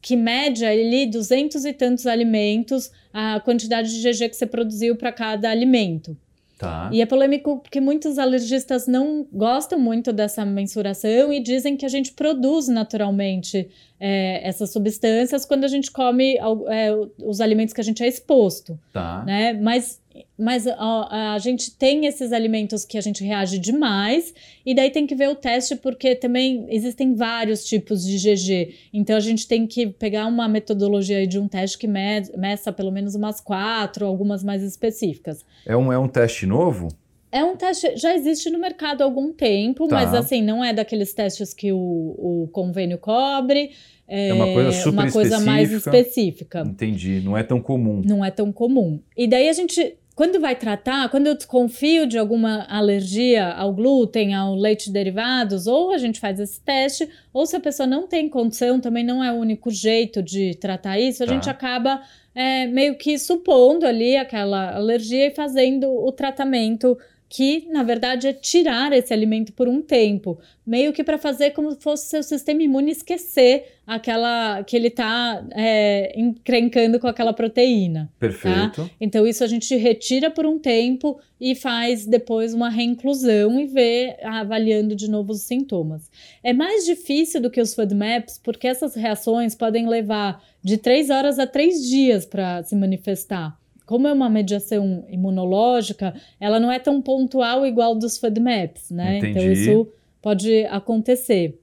que 0.00 0.17
mede 0.17 0.64
ali 0.64 1.07
duzentos 1.07 1.64
e 1.64 1.73
tantos 1.73 2.07
alimentos, 2.07 2.91
a 3.12 3.41
quantidade 3.41 3.91
de 3.91 4.03
GG 4.03 4.29
que 4.29 4.37
você 4.37 4.47
produziu 4.47 4.97
para 4.97 5.12
cada 5.12 5.50
alimento. 5.50 6.17
Tá. 6.64 6.88
E 6.92 7.00
é 7.00 7.06
polêmico 7.06 7.59
porque 7.59 7.80
muitos 7.80 8.18
alergistas 8.18 8.87
não 8.87 9.26
gostam 9.33 9.78
muito 9.78 10.12
dessa 10.12 10.44
mensuração 10.44 11.33
e 11.33 11.40
dizem 11.40 11.76
que 11.76 11.85
a 11.85 11.88
gente 11.88 12.12
produz 12.12 12.68
naturalmente 12.68 13.68
é, 14.00 14.47
essas 14.47 14.73
substâncias 14.73 15.44
quando 15.44 15.64
a 15.64 15.68
gente 15.68 15.90
come 15.90 16.37
é, 16.37 16.90
os 17.25 17.40
alimentos 17.40 17.73
que 17.75 17.80
a 17.80 17.85
gente 17.85 18.02
é 18.02 18.09
exposto. 18.09 18.78
Tá. 18.92 19.23
Né? 19.25 19.52
Mas 19.54 20.00
mas 20.38 20.67
a, 20.67 21.35
a, 21.35 21.38
gente 21.38 21.71
tem 21.76 22.07
esses 22.07 22.33
alimentos 22.33 22.85
que 22.85 22.99
a 22.99 23.00
gente 23.00 23.23
reage 23.23 23.59
demais, 23.59 24.35
e 24.67 24.75
daí 24.75 24.91
tem 24.91 25.07
que 25.07 25.14
ver 25.14 25.29
o 25.29 25.35
teste, 25.35 25.76
porque 25.76 26.14
também 26.14 26.67
existem 26.69 27.14
vários 27.14 27.64
tipos 27.64 28.05
de 28.05 28.17
GG. 28.17 28.75
Então 28.93 29.17
a 29.17 29.21
gente 29.21 29.47
tem 29.47 29.67
que 29.67 29.87
pegar 29.87 30.26
uma 30.26 30.49
metodologia 30.49 31.26
de 31.26 31.38
um 31.38 31.47
teste 31.47 31.79
que 31.79 31.87
me, 31.87 32.23
meça 32.37 32.73
pelo 32.73 32.91
menos 32.91 33.14
umas 33.14 33.41
quatro, 33.41 34.07
algumas 34.07 34.43
mais 34.43 34.62
específicas. 34.62 35.45
É 35.64 35.76
um, 35.76 35.93
é 35.93 35.99
um 35.99 36.09
teste 36.09 36.47
novo? 36.47 36.88
É 37.31 37.43
um 37.43 37.57
teste, 37.57 37.97
já 37.97 38.14
existe 38.14 38.49
no 38.49 38.61
mercado 38.61 39.03
há 39.03 39.05
algum 39.05 39.33
tempo, 39.33 39.88
tá. 39.88 39.97
mas 39.97 40.14
assim, 40.14 40.41
não 40.41 40.64
é 40.64 40.73
daqueles 40.73 41.12
testes 41.12 41.53
que 41.53 41.73
o, 41.73 41.76
o 41.76 42.49
convênio 42.53 42.97
cobre. 42.97 43.73
É, 44.07 44.29
é 44.29 44.35
uma 44.35 44.53
coisa 44.53 44.71
super 44.71 44.91
uma 44.91 45.11
coisa 45.11 45.41
mais 45.41 45.73
específica. 45.73 46.62
Entendi, 46.64 47.21
não 47.25 47.37
é 47.37 47.43
tão 47.43 47.61
comum. 47.61 48.03
Não 48.05 48.25
é 48.25 48.31
tão 48.31 48.53
comum. 48.53 49.00
E 49.17 49.26
daí 49.26 49.49
a 49.49 49.53
gente 49.53 49.97
quando 50.14 50.40
vai 50.40 50.54
tratar, 50.54 51.09
quando 51.09 51.26
eu 51.26 51.35
desconfio 51.35 52.06
de 52.06 52.16
alguma 52.16 52.64
alergia 52.68 53.52
ao 53.52 53.73
glúten, 53.73 54.33
ao 54.33 54.54
leite 54.54 54.90
derivados, 54.90 55.66
ou 55.66 55.92
a 55.92 55.99
gente 55.99 56.21
faz 56.21 56.38
esse 56.38 56.61
teste, 56.61 57.09
ou 57.33 57.44
se 57.47 57.56
a 57.56 57.61
pessoa 57.61 57.87
não 57.87 58.06
tem 58.06 58.28
condição, 58.28 58.80
também 58.80 59.04
não 59.04 59.25
é 59.25 59.33
o 59.33 59.37
único 59.37 59.71
jeito 59.71 60.23
de 60.23 60.54
tratar 60.54 60.99
isso, 61.00 61.23
a 61.23 61.26
tá. 61.26 61.33
gente 61.33 61.50
acaba 61.50 62.00
é, 62.33 62.66
meio 62.66 62.97
que 62.97 63.18
supondo 63.18 63.87
ali 63.87 64.16
aquela 64.16 64.76
alergia 64.76 65.26
e 65.26 65.35
fazendo 65.35 65.90
o 65.90 66.12
tratamento 66.12 66.97
que 67.35 67.67
na 67.69 67.83
verdade 67.83 68.29
é 68.29 68.33
tirar 68.33 68.93
esse 68.93 69.12
alimento 69.12 69.53
por 69.53 69.67
um 69.67 69.83
tempo, 69.83 70.38
meio 70.64 70.93
que 70.93 71.03
para 71.03 71.19
fazer 71.19 71.50
como 71.50 71.73
se 71.73 71.81
fosse 71.81 72.07
seu 72.07 72.23
sistema 72.23 72.62
imune 72.62 72.93
esquecer 72.93 73.73
aquela 73.85 74.62
que 74.62 74.76
ele 74.76 74.87
está 74.87 75.45
é, 75.50 76.12
encrencando 76.17 77.00
com 77.00 77.09
aquela 77.09 77.33
proteína. 77.33 78.05
Tá? 78.05 78.19
Perfeito. 78.21 78.85
Tá? 78.85 78.91
Então 79.00 79.26
isso 79.26 79.43
a 79.43 79.49
gente 79.49 79.75
retira 79.75 80.31
por 80.31 80.47
um 80.47 80.61
tempo 80.61 81.19
e 81.41 81.57
faz 81.57 82.07
depois 82.07 82.55
uma 82.55 82.69
reinclusão 82.71 83.59
e 83.59 83.67
vê 83.67 84.17
avaliando 84.23 84.95
de 84.95 85.11
novo 85.11 85.33
os 85.33 85.43
sintomas. 85.43 86.09
É 86.41 86.53
mais 86.53 86.85
difícil 86.85 87.41
do 87.41 87.50
que 87.50 87.61
os 87.61 87.75
FODMAPs 87.75 88.38
porque 88.38 88.69
essas 88.69 88.95
reações 88.95 89.57
podem 89.57 89.88
levar 89.88 90.41
de 90.62 90.79
três 90.79 91.11
horas 91.11 91.41
a 91.41 91.49
três 91.49 91.83
dias 91.83 92.25
para 92.25 92.62
se 92.62 92.76
manifestar 92.76 93.59
como 93.87 94.09
é 94.09 94.12
uma 94.12 94.31
mediação 94.31 95.05
imunológica, 95.09 96.14
ela 96.41 96.59
não 96.59 96.73
é 96.73 96.79
tão 96.79 97.03
pontual 97.03 97.67
igual 97.67 97.95
dos 97.95 98.19
FODMAPs, 98.19 98.91
né? 98.91 99.19
Entendi. 99.19 99.31
Então 99.38 99.53
isso 99.53 99.88
pode 100.23 100.64
acontecer. 100.67 101.59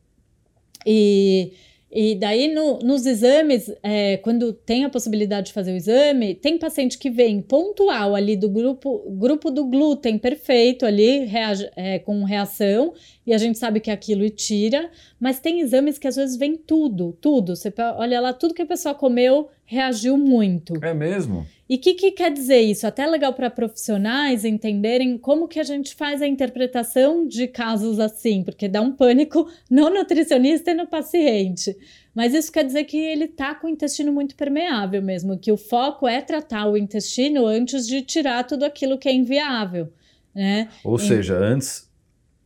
E, 0.85 1.53
e 1.91 2.15
daí 2.15 2.53
no, 2.53 2.79
nos 2.79 3.05
exames, 3.05 3.73
é, 3.81 4.17
quando 4.17 4.53
tem 4.53 4.85
a 4.85 4.89
possibilidade 4.89 5.47
de 5.47 5.53
fazer 5.53 5.73
o 5.73 5.75
exame, 5.75 6.35
tem 6.35 6.57
paciente 6.57 6.97
que 6.97 7.09
vem 7.09 7.41
pontual 7.41 8.15
ali 8.15 8.35
do 8.35 8.49
grupo, 8.49 9.03
grupo 9.11 9.49
do 9.49 9.65
glúten 9.65 10.17
perfeito 10.17 10.85
ali, 10.85 11.25
reage, 11.25 11.69
é, 11.75 11.99
com 11.99 12.23
reação, 12.23 12.93
e 13.25 13.33
a 13.33 13.37
gente 13.37 13.57
sabe 13.57 13.79
que 13.79 13.91
é 13.91 13.93
aquilo 13.93 14.23
e 14.23 14.29
tira, 14.29 14.89
mas 15.19 15.39
tem 15.39 15.59
exames 15.59 15.97
que 15.97 16.07
às 16.07 16.15
vezes 16.15 16.35
vem 16.35 16.55
tudo, 16.55 17.15
tudo. 17.21 17.55
Você 17.55 17.71
olha 17.95 18.19
lá, 18.19 18.33
tudo 18.33 18.53
que 18.53 18.63
a 18.63 18.65
pessoa 18.65 18.95
comeu 18.95 19.49
reagiu 19.63 20.17
muito. 20.17 20.73
É 20.83 20.93
mesmo? 20.93 21.45
E 21.69 21.75
o 21.75 21.79
que, 21.79 21.93
que, 21.93 22.11
quer 22.11 22.31
dizer 22.31 22.59
isso? 22.59 22.85
Até 22.85 23.05
legal 23.05 23.33
para 23.33 23.49
profissionais 23.49 24.43
entenderem 24.43 25.17
como 25.17 25.47
que 25.47 25.59
a 25.59 25.63
gente 25.63 25.95
faz 25.95 26.21
a 26.21 26.27
interpretação 26.27 27.25
de 27.25 27.47
casos 27.47 27.99
assim, 27.99 28.43
porque 28.43 28.67
dá 28.67 28.81
um 28.81 28.91
pânico 28.91 29.47
no 29.69 29.89
nutricionista 29.89 30.71
e 30.71 30.73
no 30.73 30.87
paciente. 30.87 31.77
Mas 32.13 32.33
isso 32.33 32.51
quer 32.51 32.65
dizer 32.65 32.83
que 32.85 32.97
ele 32.97 33.25
está 33.25 33.55
com 33.55 33.67
o 33.67 33.69
intestino 33.69 34.11
muito 34.11 34.35
permeável 34.35 35.01
mesmo, 35.01 35.37
que 35.37 35.51
o 35.51 35.57
foco 35.57 36.07
é 36.07 36.21
tratar 36.21 36.67
o 36.67 36.75
intestino 36.75 37.45
antes 37.45 37.87
de 37.87 38.01
tirar 38.01 38.43
tudo 38.43 38.65
aquilo 38.65 38.97
que 38.97 39.07
é 39.07 39.13
inviável. 39.13 39.93
Né? 40.35 40.67
Ou 40.83 40.97
seja, 40.97 41.37
antes 41.37 41.89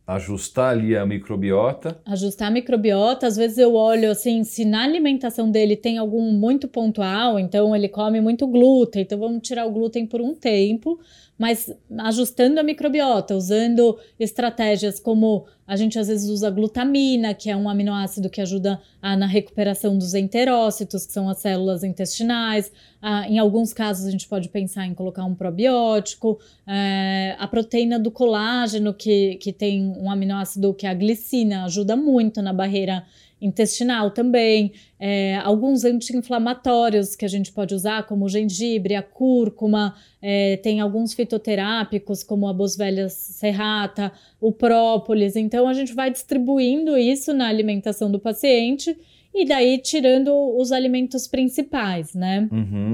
ajustar 0.06 0.70
ali 0.70 0.96
a 0.96 1.04
microbiota. 1.04 2.00
Ajustar 2.06 2.48
a 2.48 2.50
microbiota, 2.50 3.26
às 3.26 3.36
vezes 3.36 3.58
eu 3.58 3.74
olho 3.74 4.10
assim, 4.10 4.44
se 4.44 4.64
na 4.64 4.84
alimentação 4.84 5.50
dele 5.50 5.76
tem 5.76 5.98
algum 5.98 6.30
muito 6.32 6.68
pontual, 6.68 7.38
então 7.38 7.74
ele 7.74 7.88
come 7.88 8.20
muito 8.20 8.46
glúten, 8.46 9.02
então 9.02 9.18
vamos 9.18 9.42
tirar 9.42 9.66
o 9.66 9.72
glúten 9.72 10.06
por 10.06 10.20
um 10.20 10.32
tempo, 10.32 11.00
mas 11.36 11.74
ajustando 11.98 12.60
a 12.60 12.62
microbiota, 12.62 13.34
usando 13.34 13.98
estratégias 14.18 15.00
como 15.00 15.44
a 15.66 15.74
gente 15.76 15.98
às 15.98 16.08
vezes 16.08 16.28
usa 16.30 16.50
glutamina, 16.50 17.34
que 17.34 17.50
é 17.50 17.56
um 17.56 17.68
aminoácido 17.68 18.30
que 18.30 18.40
ajuda 18.40 18.80
a, 19.02 19.16
na 19.16 19.26
recuperação 19.26 19.98
dos 19.98 20.14
enterócitos, 20.14 21.04
que 21.04 21.12
são 21.12 21.28
as 21.28 21.38
células 21.38 21.82
intestinais. 21.82 22.70
Ah, 23.02 23.28
em 23.28 23.38
alguns 23.38 23.72
casos, 23.72 24.06
a 24.06 24.10
gente 24.10 24.28
pode 24.28 24.48
pensar 24.48 24.86
em 24.86 24.94
colocar 24.94 25.24
um 25.24 25.34
probiótico. 25.34 26.38
É, 26.66 27.34
a 27.38 27.48
proteína 27.48 27.98
do 27.98 28.10
colágeno, 28.10 28.94
que, 28.94 29.36
que 29.36 29.52
tem 29.52 29.92
um 29.98 30.10
aminoácido 30.10 30.72
que 30.72 30.86
é 30.86 30.90
a 30.90 30.94
glicina, 30.94 31.64
ajuda 31.64 31.96
muito 31.96 32.40
na 32.40 32.52
barreira 32.52 33.04
intestinal 33.40 34.10
também, 34.10 34.72
é, 34.98 35.36
alguns 35.36 35.84
anti-inflamatórios 35.84 37.14
que 37.14 37.24
a 37.24 37.28
gente 37.28 37.52
pode 37.52 37.74
usar, 37.74 38.06
como 38.06 38.24
o 38.24 38.28
gengibre, 38.28 38.94
a 38.94 39.02
cúrcuma, 39.02 39.94
é, 40.22 40.56
tem 40.56 40.80
alguns 40.80 41.12
fitoterápicos, 41.12 42.22
como 42.22 42.48
a 42.48 42.52
boswellia 42.52 43.08
serrata, 43.08 44.10
o 44.40 44.50
própolis. 44.50 45.36
Então, 45.36 45.55
a 45.64 45.72
gente 45.72 45.94
vai 45.94 46.10
distribuindo 46.10 46.98
isso 46.98 47.32
na 47.32 47.46
alimentação 47.46 48.10
do 48.10 48.18
paciente 48.18 48.98
e 49.32 49.44
daí 49.44 49.78
tirando 49.78 50.34
os 50.58 50.72
alimentos 50.72 51.28
principais, 51.28 52.14
né? 52.14 52.48
Uhum. 52.50 52.90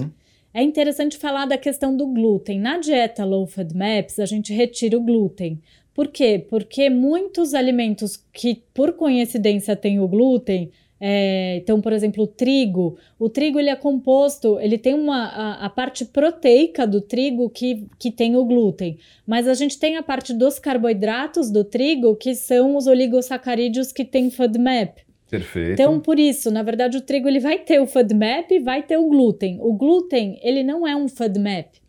É 0.53 0.63
interessante 0.63 1.17
falar 1.17 1.47
da 1.47 1.57
questão 1.57 1.97
do 1.97 2.07
glúten. 2.07 2.61
Na 2.61 2.77
dieta 2.77 3.25
Low 3.25 3.47
FODMAPs, 3.47 4.19
a 4.19 4.27
gente 4.27 4.53
retira 4.53 4.99
o 4.99 5.01
glúten. 5.01 5.59
Por 5.95 6.09
quê? 6.09 6.45
Porque 6.51 6.91
muitos 6.91 7.55
alimentos 7.55 8.23
que, 8.33 8.63
por 8.75 8.93
coincidência, 8.93 9.75
têm 9.75 9.99
o 9.99 10.09
glúten, 10.09 10.71
é, 11.05 11.57
então, 11.57 11.81
por 11.81 11.93
exemplo, 11.93 12.23
o 12.23 12.27
trigo. 12.29 12.97
O 13.19 13.29
trigo 13.29 13.59
ele 13.59 13.69
é 13.69 13.75
composto, 13.75 14.61
ele 14.61 14.79
tem 14.79 14.95
uma 14.95 15.25
a, 15.25 15.67
a, 15.67 15.69
parte 15.69 16.05
proteica 16.05 16.87
do 16.87 17.01
trigo 17.01 17.51
que, 17.51 17.89
que 17.99 18.09
tem 18.09 18.37
o 18.37 18.45
glúten, 18.45 18.97
mas 19.27 19.49
a 19.49 19.55
gente 19.55 19.81
tem 19.81 19.97
a 19.97 20.03
parte 20.03 20.33
dos 20.33 20.61
carboidratos 20.61 21.51
do 21.51 21.65
trigo 21.65 22.15
que 22.15 22.37
são 22.37 22.77
os 22.77 22.87
oligosacarídeos 22.87 23.91
que 23.91 24.05
tem 24.05 24.31
FODMAP. 24.31 25.01
Perfeito. 25.29 25.73
Então, 25.73 25.99
por 25.99 26.21
isso, 26.21 26.53
na 26.53 26.63
verdade, 26.63 26.99
o 26.99 27.01
trigo 27.01 27.27
ele 27.27 27.41
vai 27.41 27.59
ter 27.59 27.81
o 27.81 27.87
FODMAP 27.87 28.53
e 28.53 28.61
vai 28.61 28.85
ter 28.85 28.97
o 28.97 29.09
glúten. 29.09 29.59
O 29.61 29.73
glúten, 29.73 30.39
ele 30.41 30.63
não 30.63 30.87
é 30.87 30.95
um 30.95 31.09
FODMAP. 31.09 31.81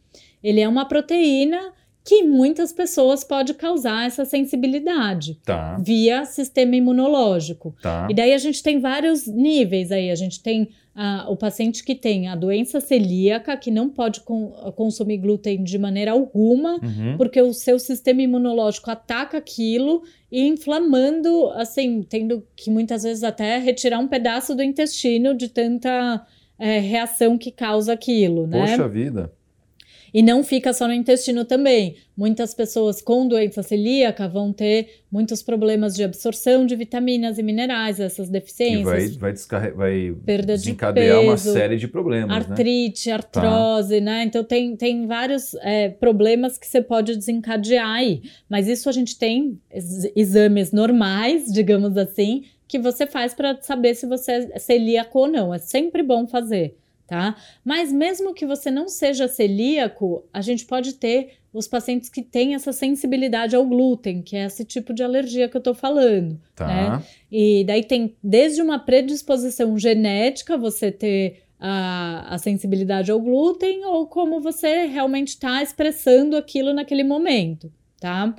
Ele 0.44 0.60
é 0.60 0.68
uma 0.68 0.88
proteína 0.88 1.72
que 2.04 2.24
muitas 2.24 2.74
pessoas 2.74 3.24
pode 3.24 3.54
causar 3.54 4.06
essa 4.06 4.26
sensibilidade 4.26 5.40
tá. 5.46 5.78
via 5.80 6.26
sistema 6.26 6.76
imunológico. 6.76 7.74
Tá. 7.82 8.08
E 8.10 8.14
daí 8.14 8.34
a 8.34 8.38
gente 8.38 8.62
tem 8.62 8.80
vários 8.80 9.26
níveis 9.26 9.92
aí. 9.92 10.12
A 10.12 10.16
gente 10.16 10.44
tem 10.44 10.70
ah, 10.94 11.26
o 11.30 11.38
paciente 11.38 11.82
que 11.82 11.96
tem 11.96 12.28
a 12.28 12.36
doença 12.36 12.82
celíaca, 12.82 13.56
que 13.56 13.72
não 13.72 13.90
pode 13.90 14.20
com, 14.20 14.50
consumir 14.76 15.18
glúten 15.18 15.64
de 15.64 15.78
maneira 15.78 16.12
alguma, 16.12 16.74
uhum. 16.74 17.16
porque 17.18 17.42
o 17.42 17.54
seu 17.54 17.80
sistema 17.80 18.22
imunológico 18.22 18.92
ataca 18.92 19.38
aquilo 19.38 20.04
e 20.30 20.46
inflamando, 20.46 21.50
assim, 21.52 22.04
tendo 22.04 22.46
que 22.54 22.70
muitas 22.70 23.04
vezes 23.04 23.24
até 23.24 23.58
retirar 23.60 24.00
um 24.00 24.08
pedaço 24.10 24.54
do 24.54 24.62
intestino 24.62 25.34
de 25.34 25.48
tanta 25.48 26.26
é, 26.60 26.80
reação 26.80 27.38
que 27.38 27.50
causa 27.50 27.94
aquilo, 27.94 28.46
né? 28.46 28.60
Poxa 28.60 28.90
vida! 28.90 29.32
E 30.14 30.22
não 30.22 30.44
fica 30.44 30.72
só 30.74 30.88
no 30.88 30.94
intestino 30.94 31.44
também. 31.44 31.96
Muitas 32.16 32.54
pessoas 32.54 33.02
com 33.02 33.28
doença 33.28 33.64
celíaca 33.64 34.28
vão 34.28 34.54
ter 34.54 35.02
muitos 35.12 35.42
problemas 35.42 35.96
de 35.96 36.04
absorção 36.04 36.66
de 36.68 36.76
vitaminas 36.76 37.40
e 37.40 37.44
minerais, 37.44 38.00
essas 38.00 38.30
deficiências. 38.30 39.16
Vai, 39.18 39.34
vai, 39.34 39.72
vai 39.72 40.16
perda 40.24 40.54
desencadear 40.54 41.08
de 41.08 41.14
peso, 41.14 41.28
uma 41.28 41.38
série 41.38 41.78
de 41.78 41.88
problemas. 41.88 42.30
né? 42.30 42.36
Artrite, 42.36 43.10
né? 43.10 43.16
artrose, 43.16 43.96
tá. 43.98 44.06
né? 44.06 44.24
Então 44.26 44.44
tem, 44.44 44.76
tem 44.76 45.08
vários 45.08 45.56
é, 45.56 45.90
problemas 45.90 46.60
que 46.60 46.68
você 46.68 46.82
pode 46.82 47.16
desencadear 47.16 47.90
aí. 47.90 48.22
Mas 48.48 48.68
isso 48.68 48.88
a 48.90 48.92
gente 48.92 49.18
tem 49.18 49.60
exames 50.16 50.72
normais, 50.72 51.52
digamos 51.52 51.98
assim, 51.98 52.44
que 52.68 52.78
você 52.78 53.08
faz 53.08 53.34
para 53.34 53.60
saber 53.62 53.96
se 53.96 54.06
você 54.06 54.50
é 54.52 54.60
celíaco 54.60 55.18
ou 55.18 55.28
não. 55.28 55.52
É 55.52 55.58
sempre 55.58 56.04
bom 56.04 56.28
fazer 56.28 56.76
tá? 57.08 57.36
Mas 57.64 57.92
mesmo 57.92 58.34
que 58.34 58.46
você 58.46 58.72
não 58.72 58.88
seja 58.88 59.28
celíaco, 59.28 60.24
a 60.34 60.42
gente 60.42 60.66
pode 60.66 60.96
ter 60.96 61.34
os 61.54 61.68
pacientes 61.68 62.10
que 62.10 62.24
têm 62.24 62.56
essa 62.56 62.74
sensibilidade 62.74 63.56
ao 63.56 63.66
glúten, 63.66 64.22
que 64.22 64.36
é 64.36 64.46
esse 64.46 64.66
tipo 64.66 64.94
de 64.94 65.04
alergia 65.04 65.48
que 65.48 65.56
eu 65.56 65.62
tô 65.62 65.74
falando, 65.74 66.40
tá. 66.56 66.68
né? 66.68 67.04
E 67.32 67.64
daí 67.66 67.84
tem 67.84 68.16
desde 68.24 68.62
uma 68.62 68.80
predisposição 68.80 69.78
genética, 69.78 70.58
você 70.58 70.92
ter 70.92 71.44
a, 71.60 72.34
a 72.34 72.38
sensibilidade 72.40 73.12
ao 73.12 73.22
glúten, 73.22 73.86
ou 73.86 74.08
como 74.08 74.42
você 74.42 74.88
realmente 74.88 75.30
está 75.30 75.62
expressando 75.62 76.36
aquilo 76.36 76.74
naquele 76.74 77.04
momento, 77.04 77.72
tá? 78.00 78.36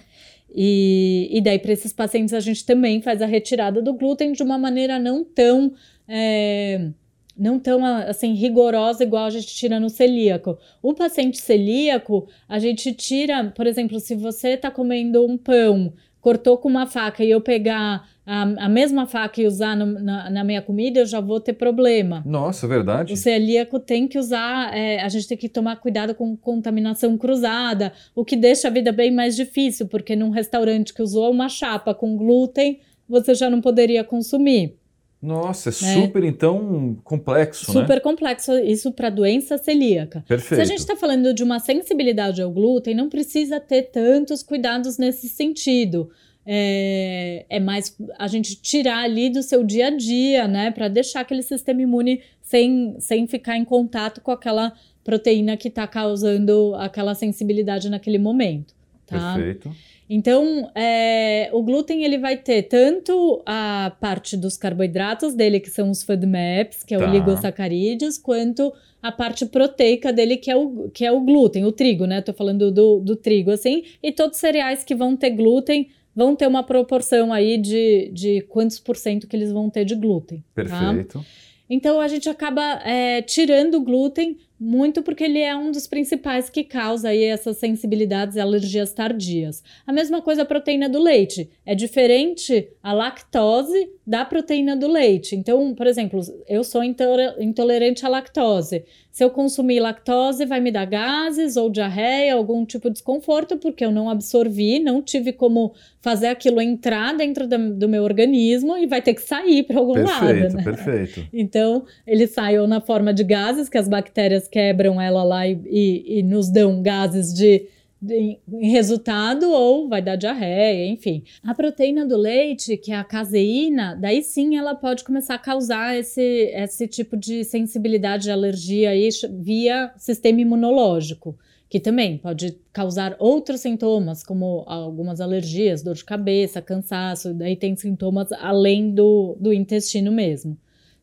E, 0.55 1.29
e 1.33 1.41
daí, 1.41 1.59
para 1.59 1.73
esses 1.73 1.93
pacientes, 1.93 2.33
a 2.33 2.39
gente 2.39 2.65
também 2.65 3.03
faz 3.03 3.21
a 3.21 3.27
retirada 3.27 3.83
do 3.83 3.93
glúten 3.95 4.33
de 4.33 4.43
uma 4.43 4.57
maneira 4.57 5.01
não 5.01 5.25
tão. 5.25 5.73
É, 6.07 6.91
não 7.37 7.59
tão 7.59 7.85
assim 7.85 8.33
rigorosa 8.35 9.03
igual 9.03 9.27
a 9.27 9.31
gente 9.31 9.49
tira 9.49 9.81
no 9.81 9.91
celíaco. 9.91 10.57
O 10.83 10.95
paciente 10.95 11.39
celíaco, 11.39 12.29
a 12.49 12.59
gente 12.59 12.93
tira, 12.93 13.53
por 13.55 13.67
exemplo, 13.67 13.99
se 14.01 14.15
você 14.15 14.51
está 14.51 14.71
comendo 14.71 15.25
um 15.27 15.37
pão, 15.37 15.93
cortou 16.21 16.57
com 16.57 16.69
uma 16.69 16.87
faca 16.87 17.23
e 17.23 17.31
eu 17.31 17.41
pegar 17.41 18.09
a, 18.25 18.43
a 18.65 18.69
mesma 18.69 19.07
faca 19.07 19.43
e 19.43 19.47
usar 19.47 19.77
no, 19.77 19.85
na, 19.85 20.31
na, 20.31 20.45
minha 20.45 20.63
comida, 20.63 21.01
eu 21.01 21.07
já 21.07 21.21
vou 21.21 21.39
ter 21.39 21.53
problema. 21.53 22.23
Nossa, 22.25 22.67
verdade. 22.67 23.13
O 23.13 23.17
celíaco 23.17 23.79
tem 23.79 24.09
que 24.09 24.19
usar, 24.19 24.75
é, 24.75 25.03
a 25.03 25.09
gente 25.11 25.29
tem 25.29 25.37
que 25.37 25.49
tomar 25.49 25.77
cuidado 25.77 26.15
com 26.15 26.35
contaminação 26.35 27.19
cruzada, 27.19 27.93
o 28.15 28.25
que 28.25 28.37
deixa 28.37 28.69
a 28.69 28.71
vida 28.71 28.91
bem 28.91 29.11
mais 29.11 29.37
difícil, 29.37 29.87
porque 29.87 30.17
num 30.17 30.31
restaurante 30.31 30.95
que 30.95 31.03
usou 31.03 31.31
uma 31.31 31.49
chapa 31.49 31.93
com 31.93 32.17
glúten, 32.17 32.81
você 33.07 33.35
já 33.35 33.51
não 33.51 33.61
poderia 33.61 34.03
consumir. 34.03 34.79
Nossa, 35.25 35.71
é 35.71 35.73
né? 35.73 36.03
super 36.03 36.23
então 36.23 36.99
complexo, 37.03 37.65
super 37.65 37.79
né? 37.79 37.87
Super 37.87 38.01
complexo 38.03 38.59
isso 38.59 38.93
para 38.93 39.09
doença 39.09 39.57
celíaca. 39.57 40.23
Perfeito. 40.29 40.57
Se 40.57 40.61
a 40.61 40.65
gente 40.67 40.81
está 40.81 40.95
falando 40.95 41.33
de 41.33 41.43
uma 41.43 41.59
sensibilidade 41.59 42.43
ao 42.43 42.51
glúten, 42.51 42.95
não 42.95 43.09
precisa 43.09 43.59
ter 43.59 43.85
tantos 43.85 44.43
cuidados 44.43 44.99
nesse 44.99 45.29
sentido. 45.29 46.11
É, 46.47 47.47
é 47.49 47.59
mais 47.59 47.97
a 48.19 48.29
gente 48.29 48.61
tirar 48.61 48.99
ali 48.99 49.31
do 49.31 49.43
seu 49.43 49.65
dia 49.65 49.87
a 49.87 49.91
dia, 49.91 50.47
né? 50.47 50.71
Para 50.71 50.89
deixar 50.89 51.21
aquele 51.21 51.43
sistema 51.43 51.81
imune 51.81 52.21
sem, 52.43 52.95
sem 52.99 53.27
ficar 53.27 53.57
em 53.57 53.65
contato 53.65 54.21
com 54.21 54.31
aquela 54.31 54.75
proteína 55.03 55.57
que 55.57 55.69
está 55.69 55.87
causando 55.87 56.75
aquela 56.77 57.15
sensibilidade 57.15 57.89
naquele 57.89 58.19
momento. 58.19 58.75
Tá? 59.07 59.35
Perfeito. 59.35 59.71
Então, 60.09 60.71
é, 60.75 61.49
o 61.53 61.63
glúten 61.63 62.05
ele 62.05 62.19
vai 62.19 62.37
ter 62.37 62.63
tanto 62.65 63.43
a 63.47 63.97
parte 64.01 64.37
dos 64.37 64.57
carboidratos 64.57 65.35
dele, 65.35 65.59
que 65.61 65.71
são 65.71 65.91
os 65.91 66.03
FODMAPs, 66.03 66.83
que 66.83 66.95
é 66.95 66.99
Tá. 66.99 67.09
o 67.09 67.11
ligosacarídeos, 67.11 68.19
quanto 68.19 68.73
a 69.03 69.11
parte 69.11 69.47
proteica 69.47 70.13
dele, 70.13 70.37
que 70.37 70.51
é 70.51 70.57
o, 70.57 70.91
que 70.93 71.05
é 71.05 71.13
o 71.13 71.21
glúten, 71.21 71.65
o 71.65 71.73
trigo, 71.73 72.07
né? 72.07 72.21
Tô 72.21 72.33
falando 72.33 72.71
do, 72.71 73.01
do 73.01 73.17
trigo, 73.17 73.51
assim. 73.51 73.83
E 74.03 74.13
todos 74.13 74.37
os 74.37 74.41
cereais 74.41 74.85
que 74.85 74.95
vão 74.95 75.17
ter 75.17 75.31
glúten 75.31 75.89
vão 76.15 76.37
ter 76.37 76.47
uma 76.47 76.63
proporção 76.63 77.33
aí 77.33 77.59
de, 77.59 78.11
de 78.13 78.41
quantos 78.43 78.79
por 78.79 78.97
cento 78.97 79.27
que 79.27 79.35
eles 79.35 79.51
vão 79.53 79.69
ter 79.71 79.85
de 79.85 79.95
glúten. 79.95 80.39
tá? 80.55 80.63
Perfeito. 80.63 81.25
Então 81.69 81.99
a 82.01 82.09
gente 82.09 82.29
acaba 82.29 82.63
é, 82.85 83.23
tirando 83.23 83.77
o 83.77 83.81
glúten 83.81 84.37
muito 84.59 85.03
porque 85.03 85.25
ele 85.25 85.41
é 85.41 85.55
um 85.57 85.71
dos 85.71 85.87
principais 85.87 86.49
que 86.49 86.65
causa 86.65 87.09
aí 87.09 87.25
essas 87.25 87.57
sensibilidades 87.57 88.37
e 88.37 88.41
alergias 88.41 88.93
tardias. 88.93 89.63
A 89.87 89.93
mesma 89.93 90.23
coisa 90.23 90.43
a 90.43 90.47
proteína 90.47 90.89
do 90.89 91.03
leite. 91.03 91.51
É 91.67 91.75
diferente 91.75 92.69
a 92.83 92.93
lactose 92.93 93.91
da 94.07 94.25
proteína 94.25 94.77
do 94.77 94.87
leite. 94.87 95.35
Então, 95.35 95.75
por 95.75 95.87
exemplo, 95.87 96.21
eu 96.49 96.63
sou 96.63 96.85
intolera- 96.85 97.37
intolerante 97.41 98.05
à 98.05 98.09
lactose. 98.09 98.85
Se 99.11 99.23
eu 99.23 99.31
consumir 99.31 99.79
lactose, 99.81 100.45
vai 100.45 100.61
me 100.61 100.73
dar 100.73 100.87
gases 100.87 101.57
ou 101.57 101.71
diarreia, 101.71 102.35
algum 102.35 102.65
tipo 102.67 102.89
de 102.89 102.95
desconforto, 102.95 103.57
porque 103.57 103.85
eu 103.85 103.93
não 103.93 104.11
absorvi, 104.11 104.81
não 104.81 105.01
tive 105.01 105.33
como 105.33 105.73
fazer 106.01 106.27
aquilo 106.27 106.61
entrar 106.61 107.17
dentro 107.17 107.47
do 107.47 107.89
meu 107.89 108.03
organismo 108.03 108.77
e 108.77 108.87
vai 108.87 109.01
ter 109.01 109.15
que 109.15 109.23
sair 109.23 109.63
para 109.63 109.79
algum 109.79 110.03
lado. 110.03 110.27
Perfeito, 110.27 110.57
né? 110.57 110.63
perfeito. 110.65 111.29
Então, 111.33 111.85
ele 112.07 112.27
sai 112.27 112.59
ou 112.59 112.67
na 112.67 112.81
forma 112.81 113.15
de 113.15 113.23
gases, 113.23 113.69
que 113.69 113.79
as 113.79 113.89
bactérias 113.89 114.44
quebram 114.49 115.01
ela 115.01 115.23
lá 115.23 115.47
e, 115.47 115.59
e- 115.67 116.19
e 116.19 116.23
nos 116.23 116.51
dão 116.51 116.83
gases 116.83 117.33
de, 117.35 117.67
em 118.07 118.39
resultado, 118.71 119.51
ou 119.51 119.89
vai 119.89 120.03
dar 120.03 120.17
diarreia, 120.17 120.87
enfim. 120.89 121.23
A 121.43 121.55
proteína 121.55 122.07
do 122.07 122.17
leite, 122.17 122.77
que 122.77 122.93
é 122.93 122.97
a 122.97 123.05
caseína, 123.05 123.97
daí 123.99 124.23
sim 124.23 124.57
ela 124.57 124.75
pode 124.75 125.05
começar 125.05 125.35
a 125.37 125.39
causar 125.39 125.97
esse, 125.97 126.21
esse 126.55 126.87
tipo 126.87 127.17
de 127.17 127.45
sensibilidade 127.45 128.25
de 128.25 128.31
alergia 128.31 128.91
aí 128.91 129.09
via 129.41 129.91
sistema 129.97 130.41
imunológico. 130.41 131.37
Que 131.67 131.81
também 131.81 132.19
pode 132.19 132.57
causar 132.73 133.17
outros 133.19 133.61
sintomas, 133.63 134.23
como 134.23 134.63
algumas 134.67 135.21
alergias, 135.21 135.83
dor 135.83 135.95
de 135.95 136.05
cabeça, 136.05 136.61
cansaço, 136.63 137.35
daí 137.35 137.57
tem 137.57 137.75
sintomas 137.75 138.31
além 138.33 138.91
do, 138.93 139.37
do 139.41 139.53
intestino 139.53 140.13
mesmo 140.13 140.57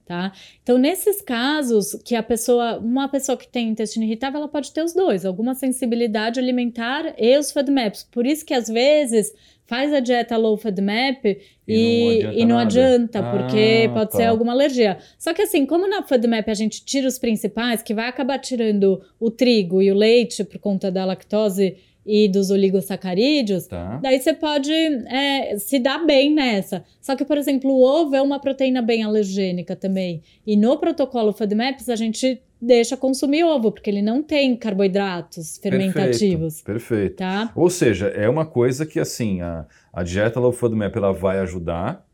tá? 0.05 0.31
Então, 0.62 0.77
nesses 0.77 1.22
casos 1.22 1.96
que 2.03 2.15
a 2.15 2.24
pessoa, 2.24 2.79
uma 2.79 3.08
pessoa 3.08 3.38
que 3.38 3.48
tem 3.48 3.70
intestino 3.70 4.05
irritável, 4.05 4.39
ela 4.39 4.48
pode 4.48 4.72
ter 4.72 4.84
os 4.84 4.93
dois, 4.93 5.25
alguma 5.25 5.53
sensibilidade 5.55 6.39
alimentar 6.39 7.13
e 7.17 7.38
os 7.38 7.51
FODMAPs. 7.51 8.08
Por 8.12 8.25
isso 8.25 8.46
que 8.46 8.53
às 8.53 8.67
vezes 8.67 9.34
faz 9.65 9.93
a 9.93 10.01
dieta 10.01 10.36
low 10.36 10.58
FODMAP 10.58 11.39
E 11.67 12.20
e, 12.20 12.20
não 12.20 12.20
adianta 12.20 12.39
e 12.39 12.46
não 12.46 12.58
adianta, 12.58 13.20
Ah, 13.20 13.31
porque 13.31 13.89
pode 13.93 14.12
tá. 14.12 14.17
ser 14.17 14.24
alguma 14.25 14.51
alergia. 14.51 14.98
Só 15.17 15.34
que 15.34 15.41
assim, 15.41 15.65
como 15.65 15.88
na 15.88 16.03
FODMAP 16.03 16.50
a 16.50 16.53
gente 16.53 16.84
tira 16.84 17.08
os 17.08 17.17
principais, 17.17 17.81
que 17.81 17.93
vai 17.93 18.10
acabar 18.10 18.38
tirando 18.39 19.01
o 19.17 19.31
trigo 19.31 19.81
e 19.81 19.89
o 19.89 19.96
leite 19.96 20.43
por 20.43 20.60
conta 20.60 20.91
da 20.91 21.05
lactose 21.05 21.77
e 22.05 22.27
dos 22.27 22.50
oligosacarídeos, 22.50 23.67
Tá. 23.67 24.00
Daí 24.01 24.20
você 24.20 24.34
pode 24.34 24.72
é, 24.72 25.58
se 25.58 25.79
dar 25.79 26.05
bem 26.05 26.34
nessa. 26.34 26.84
Só 27.00 27.15
que, 27.15 27.24
por 27.24 27.38
exemplo, 27.38 27.72
o 27.72 27.84
ovo 27.84 28.15
é 28.15 28.22
uma 28.22 28.39
proteína 28.39 28.81
bem 28.81 29.03
alergênica 29.03 29.75
também. 29.75 30.22
E 30.46 30.58
no 30.58 30.77
protocolo 30.77 31.31
FODMAPs 31.31 31.89
a 31.89 31.96
gente 31.96 32.42
deixa 32.61 32.96
consumir 32.96 33.44
ovo, 33.44 33.72
porque 33.72 33.90
ele 33.90 34.01
não 34.01 34.22
tem 34.22 34.55
carboidratos 34.55 35.57
fermentativos. 35.57 36.61
Perfeito. 36.61 37.16
perfeito. 37.16 37.16
Tá? 37.18 37.51
Ou 37.55 37.70
seja, 37.70 38.07
é 38.07 38.29
uma 38.29 38.46
coisa 38.46 38.85
que 38.85 39.00
assim, 39.00 39.42
a, 39.42 39.66
a 39.92 40.03
dieta 40.03 40.40
low 40.40 40.51
FODMAP 40.51 40.96
ela 40.96 41.11
vai 41.11 41.40
ajudar, 41.40 42.05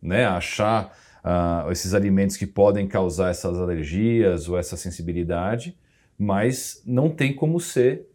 né, 0.00 0.24
a 0.24 0.36
achar 0.36 0.96
ah, 1.22 1.68
esses 1.70 1.94
alimentos 1.94 2.36
que 2.36 2.46
podem 2.46 2.88
causar 2.88 3.30
essas 3.30 3.58
alergias 3.58 4.48
ou 4.48 4.58
essa 4.58 4.76
sensibilidade, 4.76 5.76
mas 6.18 6.82
não 6.84 7.08
tem 7.08 7.32
como 7.32 7.60
ser 7.60 8.08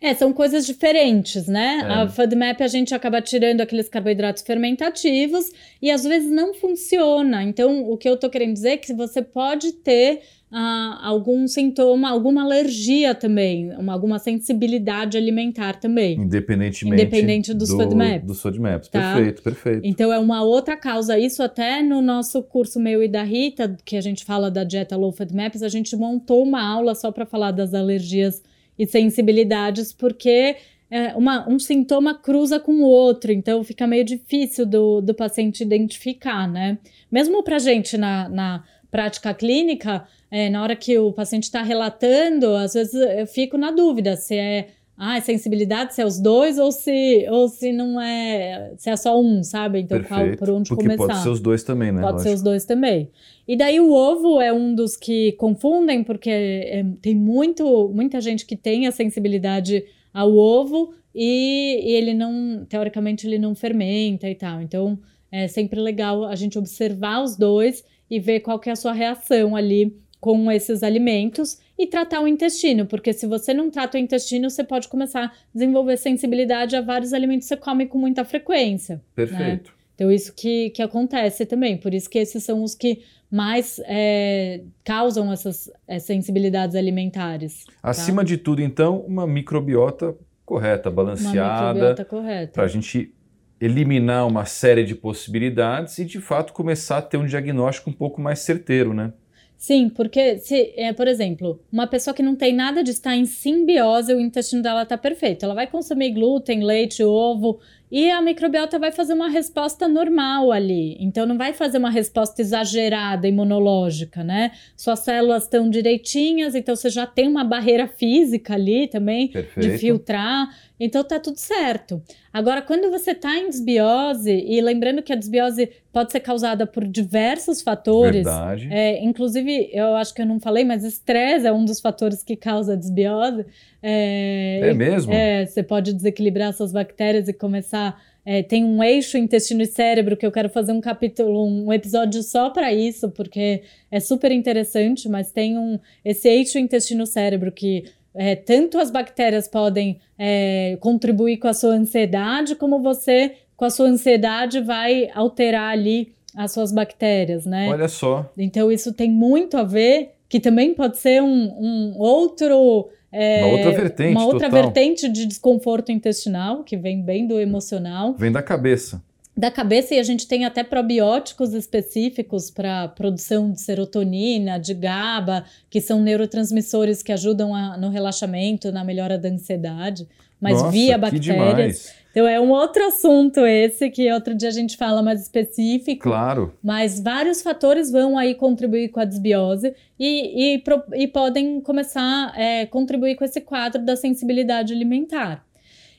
É, 0.00 0.14
são 0.14 0.32
coisas 0.32 0.64
diferentes, 0.64 1.48
né? 1.48 1.80
É. 1.82 1.92
A 1.92 2.08
FODMAP 2.08 2.62
a 2.62 2.68
gente 2.68 2.94
acaba 2.94 3.20
tirando 3.20 3.60
aqueles 3.60 3.88
carboidratos 3.88 4.44
fermentativos 4.44 5.50
e 5.82 5.90
às 5.90 6.04
vezes 6.04 6.30
não 6.30 6.54
funciona. 6.54 7.42
Então, 7.42 7.82
o 7.90 7.96
que 7.96 8.08
eu 8.08 8.16
tô 8.16 8.30
querendo 8.30 8.52
dizer 8.52 8.70
é 8.70 8.76
que 8.76 8.94
você 8.94 9.22
pode 9.22 9.72
ter 9.72 10.20
ah, 10.52 11.00
algum 11.02 11.46
sintoma, 11.48 12.10
alguma 12.10 12.44
alergia 12.44 13.12
também, 13.12 13.74
uma, 13.76 13.92
alguma 13.92 14.20
sensibilidade 14.20 15.18
alimentar 15.18 15.80
também. 15.80 16.18
independentemente 16.18 17.02
Independente 17.02 17.52
dos 17.52 17.68
FODMAPs. 17.70 18.26
Dos 18.26 18.40
FODMAPs. 18.40 18.88
Tá? 18.88 19.14
Perfeito, 19.14 19.42
perfeito. 19.42 19.80
Então 19.82 20.12
é 20.12 20.18
uma 20.18 20.42
outra 20.42 20.76
causa. 20.76 21.18
Isso 21.18 21.42
até 21.42 21.82
no 21.82 22.00
nosso 22.00 22.40
curso 22.42 22.78
meu 22.78 23.02
e 23.02 23.08
da 23.08 23.24
Rita, 23.24 23.76
que 23.84 23.96
a 23.96 24.00
gente 24.00 24.24
fala 24.24 24.48
da 24.48 24.62
dieta 24.62 24.96
low 24.96 25.12
FODMAPs, 25.12 25.62
a 25.62 25.68
gente 25.68 25.94
montou 25.96 26.42
uma 26.44 26.62
aula 26.62 26.94
só 26.94 27.10
para 27.10 27.26
falar 27.26 27.50
das 27.50 27.74
alergias 27.74 28.40
e 28.78 28.86
sensibilidades, 28.86 29.92
porque 29.92 30.56
é, 30.90 31.14
uma, 31.14 31.48
um 31.48 31.58
sintoma 31.58 32.14
cruza 32.14 32.58
com 32.58 32.72
o 32.72 32.86
outro, 32.86 33.32
então 33.32 33.62
fica 33.62 33.86
meio 33.86 34.04
difícil 34.04 34.64
do, 34.64 35.00
do 35.00 35.14
paciente 35.14 35.62
identificar, 35.62 36.48
né? 36.48 36.78
Mesmo 37.10 37.42
para 37.42 37.58
gente 37.58 37.98
na, 37.98 38.28
na 38.28 38.64
prática 38.90 39.34
clínica, 39.34 40.06
é, 40.30 40.48
na 40.48 40.62
hora 40.62 40.76
que 40.76 40.98
o 40.98 41.12
paciente 41.12 41.44
está 41.44 41.62
relatando, 41.62 42.54
às 42.54 42.74
vezes 42.74 42.94
eu 42.94 43.26
fico 43.26 43.58
na 43.58 43.70
dúvida 43.70 44.16
se 44.16 44.34
é 44.34 44.68
ah, 45.00 45.16
é 45.16 45.20
sensibilidade, 45.20 45.94
se 45.94 46.02
é 46.02 46.04
os 46.04 46.18
dois 46.18 46.58
ou 46.58 46.72
se, 46.72 47.24
ou 47.30 47.48
se 47.48 47.70
não 47.72 48.00
é, 48.00 48.72
se 48.76 48.90
é 48.90 48.96
só 48.96 49.20
um, 49.20 49.44
sabe? 49.44 49.78
Então, 49.78 50.02
perfeito. 50.02 50.38
por 50.38 50.50
onde 50.50 50.68
Porque 50.68 50.82
começar? 50.82 51.06
pode 51.06 51.22
ser 51.22 51.28
os 51.28 51.40
dois 51.40 51.62
também, 51.62 51.92
né? 51.92 52.02
Pode 52.02 52.20
ser 52.20 52.30
Lógico. 52.30 52.34
os 52.34 52.42
dois 52.42 52.64
também. 52.64 53.08
E 53.46 53.56
daí 53.56 53.78
o 53.78 53.92
ovo 53.92 54.40
é 54.40 54.52
um 54.52 54.74
dos 54.74 54.96
que 54.96 55.32
confundem, 55.32 56.02
porque 56.02 56.28
é, 56.28 56.84
tem 57.00 57.14
muito, 57.14 57.88
muita 57.94 58.20
gente 58.20 58.44
que 58.44 58.56
tem 58.56 58.88
a 58.88 58.90
sensibilidade 58.90 59.84
ao 60.12 60.34
ovo 60.34 60.92
e, 61.14 61.80
e 61.84 61.92
ele 61.92 62.12
não, 62.12 62.66
teoricamente, 62.68 63.24
ele 63.24 63.38
não 63.38 63.54
fermenta 63.54 64.28
e 64.28 64.34
tal. 64.34 64.60
Então 64.60 64.98
é 65.30 65.46
sempre 65.46 65.80
legal 65.80 66.24
a 66.24 66.34
gente 66.34 66.58
observar 66.58 67.22
os 67.22 67.36
dois 67.36 67.84
e 68.10 68.18
ver 68.18 68.40
qual 68.40 68.58
que 68.58 68.68
é 68.68 68.72
a 68.72 68.76
sua 68.76 68.92
reação 68.92 69.54
ali 69.54 69.96
com 70.20 70.50
esses 70.50 70.82
alimentos 70.82 71.58
e 71.78 71.86
tratar 71.86 72.20
o 72.20 72.26
intestino, 72.26 72.86
porque 72.86 73.12
se 73.12 73.26
você 73.26 73.54
não 73.54 73.70
trata 73.70 73.96
o 73.96 74.00
intestino, 74.00 74.50
você 74.50 74.64
pode 74.64 74.88
começar 74.88 75.26
a 75.26 75.32
desenvolver 75.54 75.96
sensibilidade 75.96 76.74
a 76.74 76.80
vários 76.80 77.12
alimentos 77.12 77.48
que 77.48 77.54
você 77.54 77.60
come 77.60 77.86
com 77.86 77.98
muita 77.98 78.24
frequência. 78.24 79.00
Perfeito. 79.14 79.72
Então, 79.94 80.12
isso 80.12 80.32
que, 80.32 80.70
que 80.70 80.82
acontece 80.82 81.44
também. 81.44 81.76
Por 81.76 81.92
isso 81.92 82.08
que 82.08 82.18
esses 82.18 82.42
são 82.44 82.62
os 82.62 82.74
que 82.74 83.02
mais 83.30 83.80
é, 83.84 84.62
causam 84.84 85.32
essas 85.32 85.70
é, 85.86 85.98
sensibilidades 85.98 86.76
alimentares. 86.76 87.64
Acima 87.82 88.24
de 88.24 88.36
tudo, 88.36 88.62
então, 88.62 89.00
uma 89.00 89.26
microbiota 89.26 90.16
correta, 90.44 90.88
Uma 90.88 90.96
balanceada, 90.96 91.74
microbiota 91.74 92.04
correta. 92.04 92.52
para 92.52 92.64
a 92.64 92.68
gente 92.68 93.12
eliminar 93.60 94.26
uma 94.26 94.44
série 94.44 94.84
de 94.84 94.94
possibilidades 94.94 95.98
e, 95.98 96.04
de 96.04 96.20
fato, 96.20 96.52
começar 96.52 96.98
a 96.98 97.02
ter 97.02 97.16
um 97.16 97.26
diagnóstico 97.26 97.90
um 97.90 97.92
pouco 97.92 98.20
mais 98.20 98.38
certeiro, 98.38 98.94
né? 98.94 99.12
Sim, 99.58 99.88
porque 99.88 100.38
se, 100.38 100.72
é, 100.76 100.92
por 100.92 101.08
exemplo, 101.08 101.60
uma 101.70 101.86
pessoa 101.88 102.14
que 102.14 102.22
não 102.22 102.36
tem 102.36 102.54
nada 102.54 102.82
de 102.82 102.92
estar 102.92 103.16
em 103.16 103.26
simbiose, 103.26 104.14
o 104.14 104.20
intestino 104.20 104.62
dela 104.62 104.84
está 104.84 104.96
perfeito. 104.96 105.44
Ela 105.44 105.54
vai 105.54 105.66
consumir 105.66 106.12
glúten, 106.12 106.62
leite, 106.62 107.02
ovo 107.02 107.58
e 107.90 108.10
a 108.10 108.20
microbiota 108.20 108.78
vai 108.78 108.92
fazer 108.92 109.14
uma 109.14 109.28
resposta 109.28 109.88
normal 109.88 110.52
ali. 110.52 110.96
Então 111.00 111.26
não 111.26 111.38
vai 111.38 111.52
fazer 111.52 111.78
uma 111.78 111.90
resposta 111.90 112.42
exagerada 112.42 113.26
imunológica, 113.26 114.22
né? 114.22 114.52
Suas 114.76 115.00
células 115.00 115.44
estão 115.44 115.68
direitinhas, 115.70 116.54
então 116.54 116.76
você 116.76 116.90
já 116.90 117.06
tem 117.06 117.26
uma 117.28 117.44
barreira 117.44 117.86
física 117.88 118.54
ali 118.54 118.86
também 118.88 119.28
Perfeito. 119.28 119.68
de 119.68 119.78
filtrar. 119.78 120.48
Então 120.80 121.02
tá 121.02 121.18
tudo 121.18 121.38
certo. 121.38 122.00
Agora, 122.32 122.62
quando 122.62 122.88
você 122.90 123.14
tá 123.14 123.36
em 123.36 123.48
desbiose, 123.48 124.30
e 124.30 124.60
lembrando 124.60 125.02
que 125.02 125.12
a 125.12 125.16
desbiose 125.16 125.68
pode 125.92 126.12
ser 126.12 126.20
causada 126.20 126.66
por 126.66 126.86
diversos 126.86 127.62
fatores. 127.62 128.24
Verdade. 128.24 128.68
É, 128.70 129.02
inclusive, 129.02 129.70
eu 129.72 129.96
acho 129.96 130.14
que 130.14 130.22
eu 130.22 130.26
não 130.26 130.38
falei, 130.38 130.64
mas 130.64 130.84
estresse 130.84 131.46
é 131.46 131.52
um 131.52 131.64
dos 131.64 131.80
fatores 131.80 132.22
que 132.22 132.36
causa 132.36 132.74
a 132.74 132.76
desbiose. 132.76 133.44
É, 133.82 134.60
É 134.70 134.74
mesmo? 134.74 135.12
é, 135.12 135.46
você 135.46 135.62
pode 135.64 135.92
desequilibrar 135.92 136.50
essas 136.50 136.70
bactérias 136.70 137.26
e 137.26 137.32
começar. 137.32 137.77
É, 138.24 138.42
tem 138.42 138.62
um 138.62 138.82
eixo 138.82 139.16
intestino 139.16 139.62
e 139.62 139.66
cérebro 139.66 140.16
que 140.16 140.26
eu 140.26 140.30
quero 140.30 140.50
fazer 140.50 140.72
um 140.72 140.80
capítulo, 140.80 141.46
um 141.46 141.72
episódio 141.72 142.22
só 142.22 142.50
para 142.50 142.72
isso, 142.72 143.08
porque 143.10 143.62
é 143.90 144.00
super 144.00 144.30
interessante. 144.30 145.08
Mas 145.08 145.32
tem 145.32 145.56
um 145.56 145.78
esse 146.04 146.28
eixo 146.28 146.58
intestino-cérebro 146.58 147.50
que 147.50 147.84
é, 148.14 148.34
tanto 148.34 148.78
as 148.78 148.90
bactérias 148.90 149.48
podem 149.48 150.00
é, 150.18 150.76
contribuir 150.80 151.38
com 151.38 151.48
a 151.48 151.54
sua 151.54 151.74
ansiedade, 151.74 152.54
como 152.54 152.82
você, 152.82 153.36
com 153.56 153.64
a 153.64 153.70
sua 153.70 153.86
ansiedade, 153.86 154.60
vai 154.60 155.08
alterar 155.14 155.70
ali 155.70 156.12
as 156.36 156.52
suas 156.52 156.72
bactérias, 156.72 157.46
né? 157.46 157.68
Olha 157.70 157.88
só. 157.88 158.30
Então, 158.36 158.70
isso 158.70 158.92
tem 158.92 159.10
muito 159.10 159.56
a 159.56 159.62
ver, 159.62 160.16
que 160.28 160.38
também 160.38 160.74
pode 160.74 160.98
ser 160.98 161.22
um, 161.22 161.54
um 161.58 161.98
outro 161.98 162.90
é, 163.10 163.44
uma 163.44 163.52
outra 163.52 163.70
vertente, 163.72 164.10
uma 164.10 164.26
outra 164.26 164.50
total. 164.50 164.62
vertente 164.62 165.08
de 165.08 165.26
desconforto 165.26 165.90
intestinal, 165.90 166.62
que 166.62 166.76
vem 166.76 167.02
bem 167.02 167.26
do 167.26 167.40
emocional. 167.40 168.14
Vem 168.14 168.30
da 168.30 168.42
cabeça. 168.42 169.02
Da 169.36 169.52
cabeça, 169.52 169.94
e 169.94 170.00
a 170.00 170.02
gente 170.02 170.26
tem 170.26 170.44
até 170.44 170.64
probióticos 170.64 171.54
específicos 171.54 172.50
para 172.50 172.88
produção 172.88 173.52
de 173.52 173.60
serotonina, 173.60 174.58
de 174.58 174.74
GABA, 174.74 175.44
que 175.70 175.80
são 175.80 176.02
neurotransmissores 176.02 177.04
que 177.04 177.12
ajudam 177.12 177.54
a, 177.54 177.76
no 177.76 177.88
relaxamento, 177.88 178.72
na 178.72 178.82
melhora 178.82 179.16
da 179.16 179.28
ansiedade, 179.28 180.08
mas 180.40 180.54
Nossa, 180.54 180.70
via 180.70 180.94
que 180.94 181.00
bactérias. 181.00 181.94
Então 182.10 182.26
é 182.26 182.40
um 182.40 182.50
outro 182.50 182.84
assunto 182.86 183.46
esse, 183.46 183.90
que 183.90 184.10
outro 184.10 184.34
dia 184.34 184.48
a 184.48 184.52
gente 184.52 184.76
fala 184.76 185.02
mais 185.02 185.20
específico. 185.22 186.02
Claro. 186.04 186.54
Mas 186.62 186.98
vários 186.98 187.42
fatores 187.42 187.90
vão 187.90 188.16
aí 188.18 188.34
contribuir 188.34 188.88
com 188.88 188.98
a 189.00 189.04
desbiose 189.04 189.74
e, 189.98 190.56
e, 190.56 190.64
e 190.94 191.06
podem 191.08 191.60
começar 191.60 192.34
a 192.34 192.66
contribuir 192.66 193.14
com 193.14 193.24
esse 193.24 193.40
quadro 193.40 193.84
da 193.84 193.94
sensibilidade 193.94 194.72
alimentar. 194.72 195.46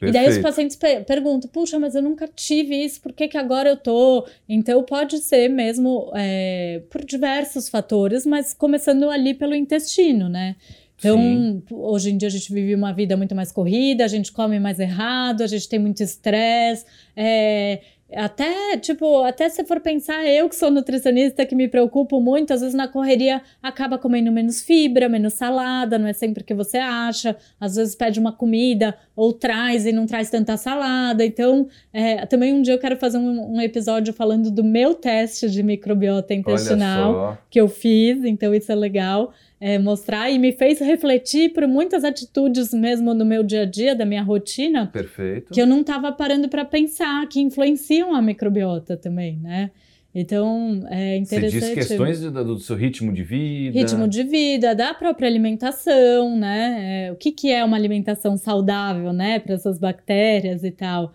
E 0.02 0.12
daí 0.12 0.22
os 0.30 0.36
Perfeito. 0.36 0.44
pacientes 0.44 0.76
pe- 0.78 1.02
perguntam, 1.02 1.50
puxa, 1.52 1.78
mas 1.78 1.94
eu 1.94 2.02
nunca 2.02 2.26
tive 2.34 2.74
isso, 2.74 3.02
por 3.02 3.12
que, 3.12 3.28
que 3.28 3.38
agora 3.38 3.68
eu 3.68 3.76
tô? 3.76 4.26
Então 4.48 4.82
pode 4.82 5.18
ser 5.20 5.50
mesmo 5.50 6.10
é, 6.16 6.82
por 6.90 7.04
diversos 7.04 7.68
fatores, 7.68 8.26
mas 8.26 8.54
começando 8.54 9.10
ali 9.10 9.34
pelo 9.34 9.54
intestino, 9.54 10.30
né? 10.30 10.56
Então, 11.00 11.18
Sim. 11.18 11.64
hoje 11.72 12.12
em 12.12 12.18
dia 12.18 12.28
a 12.28 12.32
gente 12.32 12.54
vive 12.54 12.76
uma 12.76 12.94
vida 12.94 13.18
muito 13.18 13.34
mais 13.34 13.52
corrida, 13.52 14.04
a 14.04 14.08
gente 14.08 14.32
come 14.32 14.60
mais 14.60 14.80
errado, 14.80 15.42
a 15.42 15.48
gente 15.48 15.68
tem 15.68 15.80
muito 15.80 16.04
estresse. 16.04 16.86
é, 17.16 17.80
até, 18.16 18.76
tipo, 18.78 19.24
até 19.24 19.48
se 19.50 19.64
for 19.64 19.80
pensar, 19.80 20.26
eu 20.26 20.50
que 20.50 20.56
sou 20.56 20.72
nutricionista, 20.72 21.46
que 21.46 21.56
me 21.56 21.68
preocupo 21.68 22.20
muito, 22.20 22.52
às 22.52 22.62
vezes 22.62 22.76
na 22.76 22.88
correria 22.88 23.42
acaba 23.62 24.00
comendo 24.00 24.32
menos 24.32 24.62
fibra, 24.62 25.08
menos 25.08 25.34
salada, 25.34 26.00
não 26.00 26.08
é 26.08 26.14
sempre 26.14 26.44
que 26.44 26.54
você 26.54 26.78
acha. 26.78 27.36
Às 27.60 27.76
vezes 27.76 27.94
pede 27.94 28.20
uma 28.20 28.32
comida 28.32 28.98
ou 29.16 29.32
traz 29.32 29.86
e 29.86 29.92
não 29.92 30.08
traz 30.08 30.30
tanta 30.30 30.58
salada. 30.58 31.24
Então, 31.24 31.68
é, 31.94 32.26
também 32.26 32.52
um 32.52 32.64
dia 32.64 32.74
eu 32.74 32.80
quero 32.80 32.98
fazer 32.98 33.20
um, 33.20 33.58
um 33.58 33.62
episódio 33.62 34.12
falando 34.12 34.50
do 34.50 34.64
meu 34.64 34.96
teste 34.96 35.50
de 35.50 35.62
microbiota 35.62 36.34
intestinal 36.34 37.38
que 37.50 37.62
eu 37.62 37.68
fiz, 37.68 38.24
então 38.24 38.54
isso 38.56 38.72
é 38.72 38.76
legal 38.76 39.34
é, 39.60 39.78
mostrar 39.78 40.30
e 40.30 40.40
me 40.40 40.52
fez 40.54 40.80
refletir 40.80 41.54
por 41.54 41.68
muitas 41.68 42.04
atitudes 42.04 42.74
mesmo 42.74 43.14
no 43.14 43.26
meu 43.26 43.44
dia 43.44 43.64
a 43.64 43.66
dia, 43.66 43.96
da 43.96 44.06
minha 44.06 44.24
rotina, 44.24 44.88
Perfeito. 44.88 45.54
que 45.54 45.62
eu 45.62 45.68
não 45.68 45.82
estava 45.82 46.12
parando 46.12 46.48
para 46.48 46.64
pensar, 46.64 47.28
que 47.28 47.42
influenciam 47.42 48.16
a 48.16 48.22
microbiota 48.22 48.96
também, 48.96 49.38
né? 49.38 49.72
Então, 50.14 50.88
é 50.90 51.20
Você 51.20 51.36
interessante. 51.36 51.76
diz 51.76 51.88
questões 51.88 52.20
do, 52.20 52.32
do 52.32 52.60
seu 52.60 52.76
ritmo 52.76 53.14
de 53.14 53.24
vida. 53.24 53.78
Ritmo 53.78 54.08
de 54.08 54.24
vida, 54.24 54.74
da 54.74 54.94
própria 54.94 55.28
alimentação, 55.28 56.36
né? 56.36 57.08
É, 57.08 57.12
o 57.12 57.16
que, 57.16 57.32
que 57.32 57.52
é 57.52 57.64
uma 57.64 57.78
alimentação 57.78 58.36
saudável, 58.36 59.14
né? 59.14 59.40
Para 59.40 59.54
essas 59.54 59.78
bactérias 59.78 60.64
e 60.64 60.72
tal. 60.72 61.14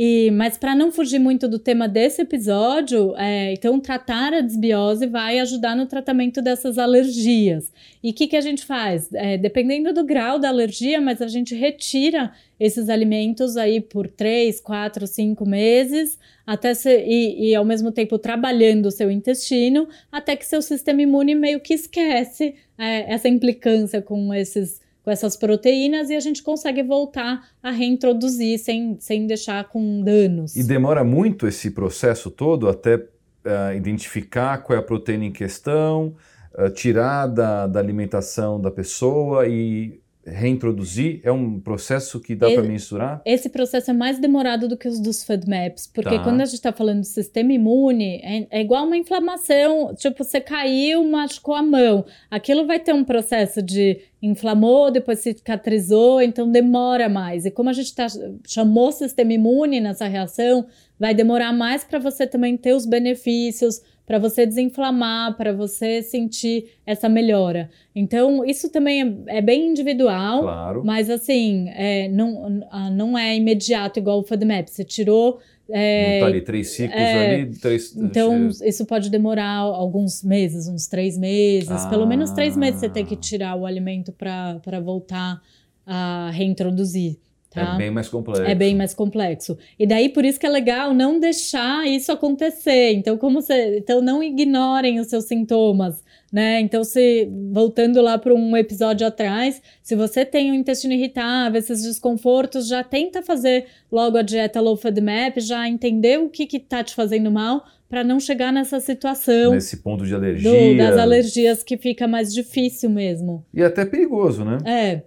E, 0.00 0.30
mas 0.30 0.56
para 0.56 0.76
não 0.76 0.92
fugir 0.92 1.18
muito 1.18 1.48
do 1.48 1.58
tema 1.58 1.88
desse 1.88 2.22
episódio, 2.22 3.16
é, 3.16 3.52
então 3.52 3.80
tratar 3.80 4.32
a 4.32 4.40
desbiose 4.40 5.08
vai 5.08 5.40
ajudar 5.40 5.74
no 5.74 5.86
tratamento 5.86 6.40
dessas 6.40 6.78
alergias. 6.78 7.72
E 8.00 8.10
o 8.10 8.14
que, 8.14 8.28
que 8.28 8.36
a 8.36 8.40
gente 8.40 8.64
faz? 8.64 9.12
É, 9.12 9.36
dependendo 9.36 9.92
do 9.92 10.04
grau 10.04 10.38
da 10.38 10.50
alergia, 10.50 11.00
mas 11.00 11.20
a 11.20 11.26
gente 11.26 11.52
retira 11.52 12.32
esses 12.60 12.88
alimentos 12.88 13.56
aí 13.56 13.80
por 13.80 14.06
três, 14.06 14.60
quatro, 14.60 15.04
cinco 15.04 15.44
meses, 15.44 16.16
até 16.46 16.74
se, 16.74 16.96
e, 16.96 17.48
e 17.48 17.54
ao 17.56 17.64
mesmo 17.64 17.90
tempo 17.90 18.20
trabalhando 18.20 18.86
o 18.86 18.92
seu 18.92 19.10
intestino, 19.10 19.88
até 20.12 20.36
que 20.36 20.46
seu 20.46 20.62
sistema 20.62 21.02
imune 21.02 21.34
meio 21.34 21.58
que 21.58 21.74
esquece 21.74 22.54
é, 22.78 23.12
essa 23.12 23.28
implicância 23.28 24.00
com 24.00 24.32
esses 24.32 24.80
com 25.08 25.12
essas 25.12 25.36
proteínas 25.36 26.10
e 26.10 26.14
a 26.14 26.20
gente 26.20 26.42
consegue 26.42 26.82
voltar 26.82 27.48
a 27.62 27.70
reintroduzir 27.70 28.58
sem, 28.58 28.98
sem 29.00 29.26
deixar 29.26 29.64
com 29.64 30.02
danos. 30.02 30.54
E 30.54 30.62
demora 30.62 31.02
muito 31.02 31.46
esse 31.48 31.70
processo 31.70 32.30
todo 32.30 32.68
até 32.68 33.02
ah, 33.42 33.74
identificar 33.74 34.58
qual 34.58 34.76
é 34.76 34.80
a 34.80 34.84
proteína 34.84 35.24
em 35.24 35.32
questão, 35.32 36.14
ah, 36.54 36.68
tirar 36.68 37.26
da, 37.26 37.66
da 37.66 37.80
alimentação 37.80 38.60
da 38.60 38.70
pessoa 38.70 39.48
e 39.48 39.98
reintroduzir? 40.32 41.20
É 41.22 41.32
um 41.32 41.58
processo 41.60 42.20
que 42.20 42.34
dá 42.34 42.50
para 42.50 42.62
mensurar? 42.62 43.22
Esse 43.24 43.48
processo 43.48 43.90
é 43.90 43.94
mais 43.94 44.18
demorado 44.18 44.68
do 44.68 44.76
que 44.76 44.88
os 44.88 45.00
dos 45.00 45.22
FODMAPs, 45.24 45.86
porque 45.86 46.16
Tá. 46.16 46.22
quando 46.24 46.40
a 46.40 46.44
gente 46.44 46.54
está 46.54 46.72
falando 46.72 47.00
de 47.00 47.08
sistema 47.08 47.52
imune, 47.52 48.20
é, 48.22 48.46
é 48.50 48.60
igual 48.60 48.84
uma 48.86 48.96
inflamação, 48.96 49.94
tipo, 49.94 50.22
você 50.24 50.40
caiu, 50.40 51.04
machucou 51.04 51.54
a 51.54 51.62
mão. 51.62 52.04
Aquilo 52.30 52.66
vai 52.66 52.78
ter 52.78 52.94
um 52.94 53.04
processo 53.04 53.62
de 53.62 53.98
inflamou, 54.20 54.90
depois 54.90 55.20
cicatrizou, 55.20 56.20
então 56.20 56.50
demora 56.50 57.08
mais. 57.08 57.46
E 57.46 57.50
como 57.50 57.68
a 57.70 57.72
gente 57.72 57.94
tá, 57.94 58.06
chamou 58.46 58.90
sistema 58.92 59.32
imune 59.32 59.80
nessa 59.80 60.06
reação, 60.06 60.66
vai 60.98 61.14
demorar 61.14 61.52
mais 61.52 61.84
para 61.84 61.98
você 61.98 62.26
também 62.26 62.56
ter 62.56 62.72
os 62.74 62.84
benefícios, 62.84 63.80
para 64.08 64.18
você 64.18 64.46
desinflamar, 64.46 65.36
para 65.36 65.52
você 65.52 66.00
sentir 66.02 66.70
essa 66.86 67.10
melhora. 67.10 67.68
Então, 67.94 68.42
isso 68.42 68.70
também 68.72 69.24
é, 69.28 69.36
é 69.36 69.42
bem 69.42 69.68
individual. 69.68 70.40
Claro. 70.40 70.82
Mas 70.82 71.10
assim, 71.10 71.68
é, 71.74 72.08
não, 72.08 72.66
ah, 72.70 72.88
não 72.88 73.18
é 73.18 73.36
imediato 73.36 73.98
igual 73.98 74.20
o 74.20 74.24
FODMAP. 74.24 74.68
Você 74.70 74.82
tirou. 74.82 75.40
é, 75.70 76.14
Não 76.14 76.20
tá 76.20 76.26
ali 76.28 76.40
três 76.40 76.68
ciclos 76.70 76.98
é, 76.98 77.34
ali, 77.34 77.50
três. 77.58 77.94
então, 77.94 78.48
isso 78.48 78.86
pode 78.86 79.10
demorar 79.10 79.56
alguns 79.58 80.24
meses, 80.24 80.66
uns 80.68 80.86
três 80.86 81.18
meses. 81.18 81.84
Pelo 81.86 82.06
menos 82.06 82.30
três 82.30 82.56
meses 82.56 82.80
você 82.80 82.88
tem 82.88 83.04
que 83.04 83.14
Ah. 83.14 83.18
tirar 83.20 83.56
o 83.56 83.66
alimento 83.66 84.10
para 84.10 84.80
voltar 84.82 85.38
a 85.86 86.30
reintroduzir. 86.32 87.18
Tá? 87.50 87.74
é 87.74 87.78
bem 87.78 87.90
mais 87.90 88.08
complexo. 88.10 88.42
É 88.42 88.54
bem 88.54 88.74
mais 88.76 88.92
complexo. 88.92 89.56
E 89.78 89.86
daí 89.86 90.10
por 90.10 90.22
isso 90.24 90.38
que 90.38 90.44
é 90.46 90.50
legal 90.50 90.92
não 90.92 91.18
deixar 91.18 91.86
isso 91.88 92.12
acontecer. 92.12 92.92
Então, 92.92 93.16
como 93.16 93.40
você, 93.40 93.78
então 93.78 94.02
não 94.02 94.22
ignorem 94.22 95.00
os 95.00 95.06
seus 95.08 95.24
sintomas, 95.24 96.04
né? 96.30 96.60
Então, 96.60 96.84
se 96.84 97.26
voltando 97.50 98.02
lá 98.02 98.18
para 98.18 98.34
um 98.34 98.54
episódio 98.54 99.06
atrás, 99.06 99.62
se 99.82 99.96
você 99.96 100.26
tem 100.26 100.50
o 100.50 100.54
intestino 100.54 100.92
irritável, 100.92 101.58
esses 101.58 101.82
desconfortos, 101.82 102.68
já 102.68 102.84
tenta 102.84 103.22
fazer 103.22 103.64
logo 103.90 104.18
a 104.18 104.22
dieta 104.22 104.60
low 104.60 104.76
FODMAP, 104.76 105.40
já 105.40 105.66
entender 105.66 106.18
o 106.20 106.28
que 106.28 106.46
que 106.46 106.60
tá 106.60 106.84
te 106.84 106.94
fazendo 106.94 107.30
mal 107.30 107.64
para 107.88 108.04
não 108.04 108.20
chegar 108.20 108.52
nessa 108.52 108.78
situação 108.80 109.52
Nesse 109.54 109.78
ponto 109.78 110.04
de 110.04 110.10
do- 110.10 110.16
alergia. 110.16 110.76
das 110.76 110.98
alergias 110.98 111.62
que 111.64 111.78
fica 111.78 112.06
mais 112.06 112.34
difícil 112.34 112.90
mesmo. 112.90 113.42
E 113.54 113.62
até 113.62 113.86
perigoso, 113.86 114.44
né? 114.44 114.58
É. 114.66 115.02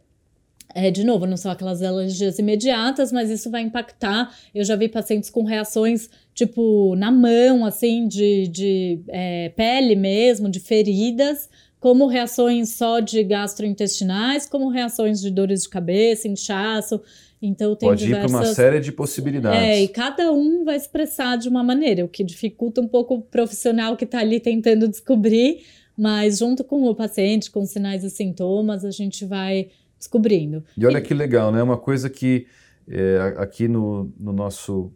É, 0.74 0.90
de 0.92 1.04
novo, 1.04 1.26
não 1.26 1.38
são 1.38 1.52
aquelas 1.52 1.82
alergias 1.82 2.40
imediatas, 2.40 3.12
mas 3.12 3.30
isso 3.30 3.50
vai 3.50 3.62
impactar. 3.62 4.34
Eu 4.54 4.64
já 4.64 4.76
vi 4.76 4.88
pacientes 4.88 5.30
com 5.30 5.44
reações, 5.44 6.10
tipo, 6.34 6.96
na 6.96 7.12
mão, 7.12 7.66
assim, 7.66 8.08
de, 8.08 8.48
de 8.48 9.00
é, 9.08 9.50
pele 9.50 9.96
mesmo, 9.96 10.50
de 10.50 10.60
feridas, 10.60 11.50
como 11.80 12.08
reações 12.08 12.76
só 12.76 13.00
de 13.00 13.24
gastrointestinais, 13.24 14.46
como 14.46 14.70
reações 14.70 15.20
de 15.20 15.32
dores 15.32 15.64
de 15.64 15.70
cabeça, 15.70 16.28
inchaço. 16.28 17.02
Então, 17.42 17.76
tem 17.76 17.90
Pode 17.90 18.06
ir 18.06 18.10
para 18.10 18.28
diversas... 18.28 18.50
uma 18.50 18.56
série 18.56 18.80
de 18.80 18.92
possibilidades. 18.92 19.60
É, 19.60 19.82
e 19.82 19.88
cada 19.88 20.32
um 20.32 20.64
vai 20.64 20.78
expressar 20.78 21.38
de 21.38 21.50
uma 21.50 21.64
maneira, 21.64 22.06
o 22.06 22.08
que 22.08 22.24
dificulta 22.24 22.80
um 22.80 22.88
pouco 22.88 23.16
o 23.16 23.22
profissional 23.22 23.98
que 23.98 24.04
está 24.04 24.20
ali 24.20 24.40
tentando 24.40 24.88
descobrir, 24.88 25.64
mas 25.98 26.38
junto 26.38 26.64
com 26.64 26.84
o 26.84 26.94
paciente, 26.94 27.50
com 27.50 27.66
sinais 27.66 28.04
e 28.04 28.12
sintomas, 28.12 28.86
a 28.86 28.92
gente 28.92 29.26
vai 29.26 29.70
descobrindo. 30.02 30.64
E 30.76 30.86
olha 30.86 31.00
que 31.00 31.14
legal, 31.14 31.52
né? 31.52 31.62
Uma 31.62 31.78
coisa 31.78 32.10
que 32.10 32.48
é, 32.88 33.36
aqui 33.38 33.68
no, 33.68 34.12
no 34.20 34.34
nosso 34.34 34.92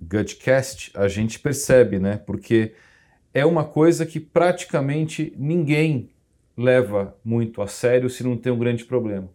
Gutcast 0.00 0.90
a 0.94 1.08
gente 1.08 1.38
percebe, 1.38 1.98
né? 1.98 2.20
Porque 2.26 2.72
é 3.32 3.44
uma 3.46 3.64
coisa 3.64 4.04
que 4.04 4.20
praticamente 4.20 5.32
ninguém 5.36 6.10
leva 6.56 7.16
muito 7.24 7.62
a 7.62 7.66
sério 7.66 8.10
se 8.10 8.22
não 8.22 8.36
tem 8.36 8.52
um 8.52 8.58
grande 8.58 8.84
problema. 8.84 9.28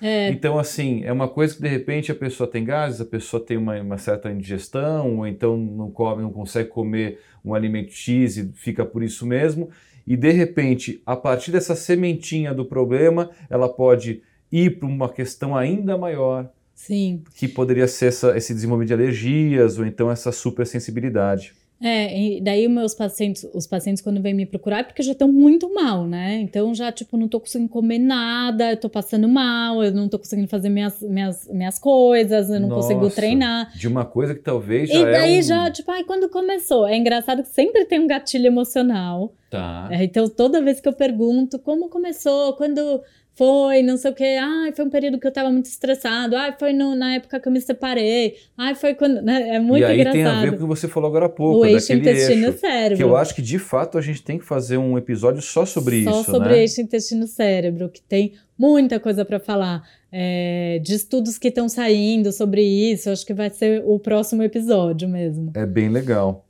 É, 0.00 0.28
Então, 0.28 0.58
assim, 0.58 1.04
é 1.04 1.12
uma 1.12 1.26
coisa 1.26 1.54
que 1.54 1.62
de 1.62 1.68
repente 1.68 2.12
a 2.12 2.14
pessoa 2.14 2.48
tem 2.48 2.64
gases, 2.64 3.00
a 3.00 3.04
pessoa 3.04 3.42
tem 3.42 3.56
uma, 3.56 3.80
uma 3.80 3.96
certa 3.96 4.30
indigestão, 4.30 5.18
ou 5.18 5.26
então 5.26 5.56
não 5.56 5.90
come, 5.90 6.22
não 6.22 6.30
consegue 6.30 6.68
comer 6.68 7.18
um 7.42 7.54
alimento 7.54 7.92
X 7.92 8.36
e 8.36 8.52
fica 8.52 8.84
por 8.84 9.02
isso 9.02 9.24
mesmo. 9.26 9.70
E 10.06 10.16
de 10.16 10.30
repente, 10.30 11.02
a 11.04 11.16
partir 11.16 11.50
dessa 11.50 11.74
sementinha 11.74 12.54
do 12.54 12.64
problema, 12.64 13.30
ela 13.50 13.68
pode 13.68 14.22
ir 14.52 14.78
para 14.78 14.86
uma 14.88 15.08
questão 15.08 15.56
ainda 15.56 15.98
maior, 15.98 16.48
sim. 16.74 17.22
que 17.34 17.48
poderia 17.48 17.88
ser 17.88 18.06
essa- 18.06 18.36
esse 18.36 18.54
desenvolvimento 18.54 18.88
de 18.88 18.94
alergias, 18.94 19.78
ou 19.78 19.84
então 19.84 20.10
essa 20.10 20.30
supersensibilidade. 20.30 21.54
É, 21.80 22.18
e 22.18 22.40
daí 22.40 22.66
meus 22.68 22.94
pacientes, 22.94 23.46
os 23.52 23.66
pacientes 23.66 24.02
quando 24.02 24.20
vêm 24.22 24.32
me 24.32 24.46
procurar 24.46 24.78
é 24.78 24.82
porque 24.82 25.02
já 25.02 25.12
estão 25.12 25.30
muito 25.30 25.72
mal, 25.74 26.06
né? 26.06 26.38
Então 26.40 26.74
já, 26.74 26.90
tipo, 26.90 27.18
não 27.18 27.28
tô 27.28 27.38
conseguindo 27.38 27.68
comer 27.68 27.98
nada, 27.98 28.70
eu 28.70 28.76
tô 28.78 28.88
passando 28.88 29.28
mal, 29.28 29.84
eu 29.84 29.92
não 29.92 30.08
tô 30.08 30.18
conseguindo 30.18 30.48
fazer 30.48 30.70
minhas, 30.70 31.02
minhas, 31.02 31.46
minhas 31.52 31.78
coisas, 31.78 32.48
eu 32.48 32.60
não 32.60 32.70
consigo 32.70 33.02
Nossa, 33.02 33.16
treinar. 33.16 33.76
De 33.76 33.86
uma 33.86 34.06
coisa 34.06 34.34
que 34.34 34.40
talvez 34.40 34.88
já 34.88 34.98
E 34.98 35.04
daí 35.04 35.36
é 35.36 35.38
um... 35.38 35.42
já, 35.42 35.70
tipo, 35.70 35.90
ai, 35.90 36.02
quando 36.04 36.30
começou? 36.30 36.86
É 36.86 36.96
engraçado 36.96 37.42
que 37.42 37.50
sempre 37.50 37.84
tem 37.84 38.00
um 38.00 38.06
gatilho 38.06 38.46
emocional. 38.46 39.34
Tá. 39.50 39.88
É, 39.90 40.02
então, 40.02 40.28
toda 40.28 40.62
vez 40.62 40.80
que 40.80 40.88
eu 40.88 40.94
pergunto 40.94 41.58
como 41.58 41.90
começou, 41.90 42.54
quando 42.54 43.02
foi 43.36 43.82
não 43.82 43.98
sei 43.98 44.10
o 44.10 44.14
que, 44.14 44.24
ai, 44.24 44.72
foi 44.72 44.86
um 44.86 44.90
período 44.90 45.20
que 45.20 45.26
eu 45.26 45.32
tava 45.32 45.50
muito 45.50 45.66
estressado, 45.66 46.34
ai, 46.34 46.56
foi 46.58 46.72
no, 46.72 46.94
na 46.94 47.16
época 47.16 47.38
que 47.38 47.46
eu 47.46 47.52
me 47.52 47.60
separei, 47.60 48.34
ai, 48.56 48.74
foi 48.74 48.94
quando. 48.94 49.20
Né? 49.20 49.56
É 49.56 49.60
muito 49.60 49.82
e 49.82 49.84
aí 49.84 50.00
engraçado. 50.00 50.14
tem 50.14 50.24
a 50.24 50.40
ver 50.40 50.50
com 50.52 50.56
o 50.56 50.58
que 50.60 50.64
você 50.64 50.88
falou 50.88 51.08
agora 51.08 51.26
há 51.26 51.28
pouco, 51.28 51.60
o 51.60 51.66
eixo 51.66 51.92
intestino 51.92 52.46
eixo. 52.46 52.58
cérebro. 52.58 52.96
Que 52.96 53.04
eu 53.04 53.14
acho 53.14 53.34
que 53.34 53.42
de 53.42 53.58
fato 53.58 53.98
a 53.98 54.00
gente 54.00 54.22
tem 54.22 54.38
que 54.38 54.44
fazer 54.44 54.78
um 54.78 54.96
episódio 54.96 55.42
só 55.42 55.66
sobre 55.66 56.02
só 56.02 56.10
isso. 56.10 56.24
Só 56.24 56.32
sobre 56.32 56.48
né? 56.48 56.60
eixo 56.60 56.80
intestino 56.80 57.26
cérebro, 57.26 57.90
que 57.90 58.00
tem 58.00 58.32
muita 58.58 58.98
coisa 58.98 59.24
para 59.24 59.38
falar. 59.38 59.86
É, 60.18 60.80
de 60.82 60.94
estudos 60.94 61.36
que 61.36 61.48
estão 61.48 61.68
saindo 61.68 62.32
sobre 62.32 62.62
isso, 62.62 63.10
acho 63.10 63.26
que 63.26 63.34
vai 63.34 63.50
ser 63.50 63.82
o 63.84 63.98
próximo 63.98 64.42
episódio 64.42 65.06
mesmo. 65.06 65.52
É 65.54 65.66
bem 65.66 65.90
legal. 65.90 66.45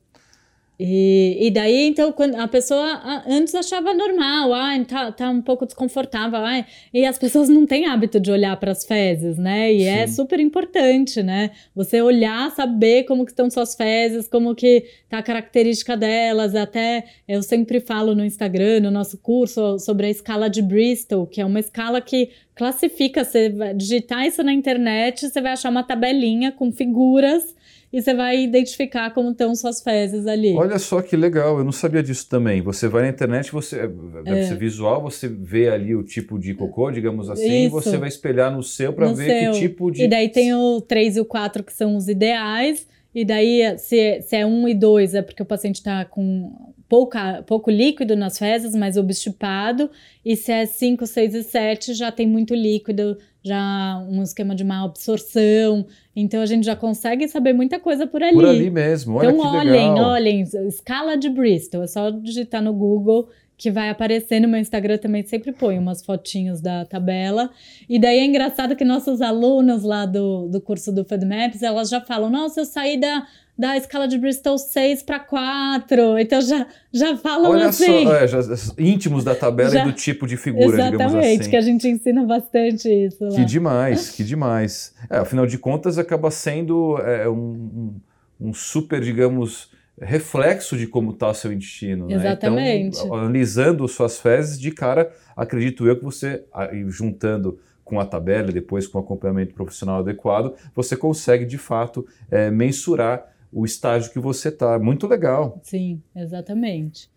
E, 0.78 1.38
e 1.40 1.50
daí, 1.50 1.88
então, 1.88 2.12
quando 2.12 2.34
a 2.34 2.46
pessoa 2.46 3.22
antes 3.26 3.54
achava 3.54 3.94
normal, 3.94 4.52
ai, 4.52 4.84
tá, 4.84 5.10
tá 5.10 5.30
um 5.30 5.40
pouco 5.40 5.64
desconfortável, 5.64 6.38
ai, 6.40 6.66
e 6.92 7.06
as 7.06 7.18
pessoas 7.18 7.48
não 7.48 7.64
têm 7.64 7.86
hábito 7.86 8.20
de 8.20 8.30
olhar 8.30 8.54
para 8.58 8.72
as 8.72 8.84
fezes, 8.84 9.38
né? 9.38 9.72
E 9.72 9.84
é 9.84 9.96
Sim. 9.96 10.02
é 10.02 10.06
super 10.08 10.38
importante, 10.38 11.22
né? 11.22 11.50
Você 11.74 12.02
olhar, 12.02 12.50
saber 12.50 13.04
como 13.04 13.24
que 13.24 13.32
estão 13.32 13.48
suas 13.48 13.74
fezes, 13.74 14.28
como 14.28 14.54
que 14.54 14.84
tá 15.08 15.18
a 15.18 15.22
característica 15.22 15.96
delas, 15.96 16.54
até 16.54 17.04
eu 17.26 17.42
sempre 17.42 17.80
falo 17.80 18.14
no 18.14 18.24
Instagram, 18.24 18.80
no 18.80 18.90
nosso 18.90 19.16
curso, 19.16 19.78
sobre 19.78 20.08
a 20.08 20.10
escala 20.10 20.50
de 20.50 20.60
Bristol, 20.60 21.26
que 21.26 21.40
é 21.40 21.44
uma 21.44 21.60
escala 21.60 22.02
que 22.02 22.30
classifica, 22.54 23.24
você 23.24 23.48
vai 23.48 23.72
digitar 23.72 24.26
isso 24.26 24.42
na 24.42 24.52
internet, 24.52 25.26
você 25.26 25.40
vai 25.40 25.52
achar 25.52 25.70
uma 25.70 25.82
tabelinha 25.82 26.52
com 26.52 26.70
figuras 26.70 27.56
e 27.96 28.02
você 28.02 28.12
vai 28.12 28.42
identificar 28.42 29.09
como 29.14 29.30
estão 29.30 29.54
suas 29.54 29.80
fezes 29.80 30.26
ali. 30.26 30.54
Olha 30.54 30.78
só 30.78 31.00
que 31.00 31.16
legal, 31.16 31.56
eu 31.56 31.64
não 31.64 31.72
sabia 31.72 32.02
disso 32.02 32.28
também. 32.28 32.61
Você 32.61 32.88
vai 32.88 33.04
na 33.04 33.09
internet, 33.09 33.50
você 33.50 33.88
deve 34.22 34.40
é. 34.40 34.42
ser 34.48 34.56
visual, 34.59 35.00
você 35.00 35.26
vê 35.26 35.70
ali 35.70 35.96
o 35.96 36.02
tipo 36.02 36.38
de 36.38 36.52
cocô, 36.52 36.90
digamos 36.90 37.30
assim, 37.30 37.64
Isso. 37.64 37.66
e 37.66 37.68
você 37.70 37.96
vai 37.96 38.11
espelhar 38.11 38.54
no 38.54 38.62
seu 38.62 38.92
para 38.92 39.11
ver 39.14 39.44
seu. 39.44 39.52
que 39.52 39.61
tipo 39.61 39.90
de. 39.90 40.04
E 40.04 40.09
daí 40.09 40.28
tem 40.28 40.54
o 40.54 40.78
3 40.82 41.16
e 41.16 41.20
o 41.20 41.24
4 41.24 41.64
que 41.64 41.72
são 41.72 41.96
os 41.96 42.06
ideais. 42.06 42.87
E 43.14 43.24
daí, 43.24 43.78
se, 43.78 44.20
se 44.20 44.37
é 44.37 44.44
1 44.44 44.68
e 44.68 44.74
2, 44.74 45.14
é 45.14 45.22
porque 45.22 45.42
o 45.42 45.46
paciente 45.46 45.76
está 45.76 46.04
com 46.04 46.74
pouca, 46.88 47.42
pouco 47.46 47.70
líquido 47.70 48.16
nas 48.16 48.38
fezes, 48.38 48.75
mas 48.75 48.96
obstipado. 48.96 49.90
E 50.25 50.37
se 50.37 50.53
é 50.53 50.66
5, 50.66 51.07
6 51.07 51.35
e 51.35 51.42
7, 51.42 51.94
já 51.94 52.11
tem 52.11 52.27
muito 52.27 52.55
líquido, 52.55 53.16
já 53.42 54.05
um 54.09 54.22
esquema 54.22 54.55
de 54.55 54.64
má 54.64 54.85
absorção. 54.85 55.87
Então 56.14 56.40
a 56.40 56.46
gente 56.46 56.64
já 56.64 56.77
consegue 56.77 57.29
saber 57.29 57.53
muita 57.53 57.79
coisa 57.79 58.07
por 58.07 58.22
ali. 58.22 58.35
Por 58.35 58.46
ali 58.46 58.70
mesmo, 58.70 59.16
olha 59.16 59.31
então, 59.31 59.46
olhem, 59.46 59.90
legal. 59.90 60.11
olhem, 60.11 60.40
escala 60.68 61.16
de 61.16 61.29
Bristol, 61.29 61.83
é 61.83 61.87
só 61.87 62.11
digitar 62.11 62.62
no 62.62 62.72
Google 62.72 63.29
que 63.57 63.71
vai 63.71 63.88
aparecer 63.88 64.40
no 64.40 64.49
meu 64.49 64.61
Instagram 64.61 64.99
também 64.99 65.25
sempre 65.25 65.53
põe 65.53 65.79
umas 65.79 66.05
fotinhos 66.05 66.61
da 66.61 66.85
tabela. 66.85 67.51
E 67.88 67.99
daí 67.99 68.19
é 68.19 68.25
engraçado 68.25 68.77
que 68.77 68.85
nossos 68.85 69.21
alunos 69.21 69.83
lá 69.83 70.05
do, 70.05 70.49
do 70.49 70.61
curso 70.61 70.92
do 70.92 71.05
FedMaps, 71.05 71.62
elas 71.62 71.88
já 71.88 72.01
falam: 72.01 72.29
"Nossa, 72.29 72.61
eu 72.61 72.66
saí 72.66 72.99
da 72.99 73.27
da 73.59 73.77
escala 73.77 74.07
de 74.07 74.19
Bristol 74.19 74.59
6 74.59 75.03
para 75.03 75.19
4. 75.19 76.19
Então 76.19 76.40
já, 76.42 76.66
já 76.92 77.16
falam 77.16 77.53
Olha 77.53 77.69
assim. 77.69 78.05
Só, 78.05 78.14
é, 78.14 78.29
já, 78.29 78.40
íntimos 78.79 79.25
da 79.25 79.35
tabela 79.35 79.71
já, 79.71 79.83
e 79.83 79.85
do 79.85 79.92
tipo 79.92 80.27
de 80.27 80.37
figura, 80.37 80.66
exatamente, 80.66 81.40
assim. 81.40 81.51
que 81.51 81.57
a 81.57 81.61
gente 81.61 81.88
ensina 81.88 82.25
bastante 82.25 82.88
isso. 82.88 83.25
Lá. 83.25 83.31
Que 83.31 83.45
demais, 83.45 84.11
que 84.11 84.23
demais. 84.23 84.95
É, 85.09 85.19
afinal 85.19 85.47
de 85.47 85.57
contas, 85.57 85.97
acaba 85.97 86.31
sendo 86.31 86.99
é, 86.99 87.29
um, 87.29 87.95
um, 88.38 88.53
super, 88.53 89.01
digamos, 89.01 89.71
reflexo 90.00 90.76
de 90.76 90.87
como 90.87 91.12
está 91.12 91.30
o 91.30 91.35
seu 91.35 91.52
intestino. 91.52 92.11
Exatamente. 92.11 92.96
Né? 92.96 93.02
Então, 93.04 93.14
analisando 93.14 93.87
suas 93.88 94.18
fezes, 94.18 94.59
de 94.59 94.70
cara, 94.70 95.12
acredito 95.37 95.87
eu 95.87 95.96
que 95.96 96.04
você, 96.04 96.44
juntando 96.88 97.59
com 97.85 98.00
a 98.00 98.04
tabela 98.04 98.50
e 98.50 98.54
depois 98.54 98.87
com 98.87 98.98
o 98.98 99.00
acompanhamento 99.00 99.54
profissional 99.54 100.00
adequado, 100.00 100.54
você 100.74 100.96
consegue 100.96 101.44
de 101.44 101.56
fato 101.56 102.06
é, 102.30 102.50
mensurar 102.50 103.32
o 103.52 103.64
estágio 103.64 104.12
que 104.12 104.18
você 104.18 104.48
está. 104.48 104.78
Muito 104.78 105.06
legal. 105.06 105.61
Sim, 105.62 106.02
exatamente. 106.14 107.09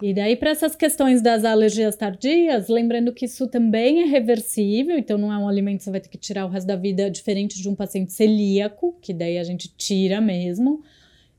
E 0.00 0.12
daí, 0.12 0.34
para 0.34 0.50
essas 0.50 0.74
questões 0.74 1.22
das 1.22 1.44
alergias 1.44 1.94
tardias, 1.94 2.68
lembrando 2.68 3.12
que 3.12 3.26
isso 3.26 3.46
também 3.46 4.02
é 4.02 4.04
reversível, 4.04 4.98
então 4.98 5.16
não 5.16 5.32
é 5.32 5.38
um 5.38 5.48
alimento 5.48 5.78
que 5.78 5.84
você 5.84 5.90
vai 5.92 6.00
ter 6.00 6.08
que 6.08 6.18
tirar 6.18 6.44
o 6.44 6.48
resto 6.48 6.66
da 6.66 6.74
vida, 6.74 7.08
diferente 7.08 7.60
de 7.60 7.68
um 7.68 7.74
paciente 7.74 8.12
celíaco, 8.12 8.96
que 9.00 9.12
daí 9.12 9.38
a 9.38 9.44
gente 9.44 9.72
tira 9.76 10.20
mesmo. 10.20 10.82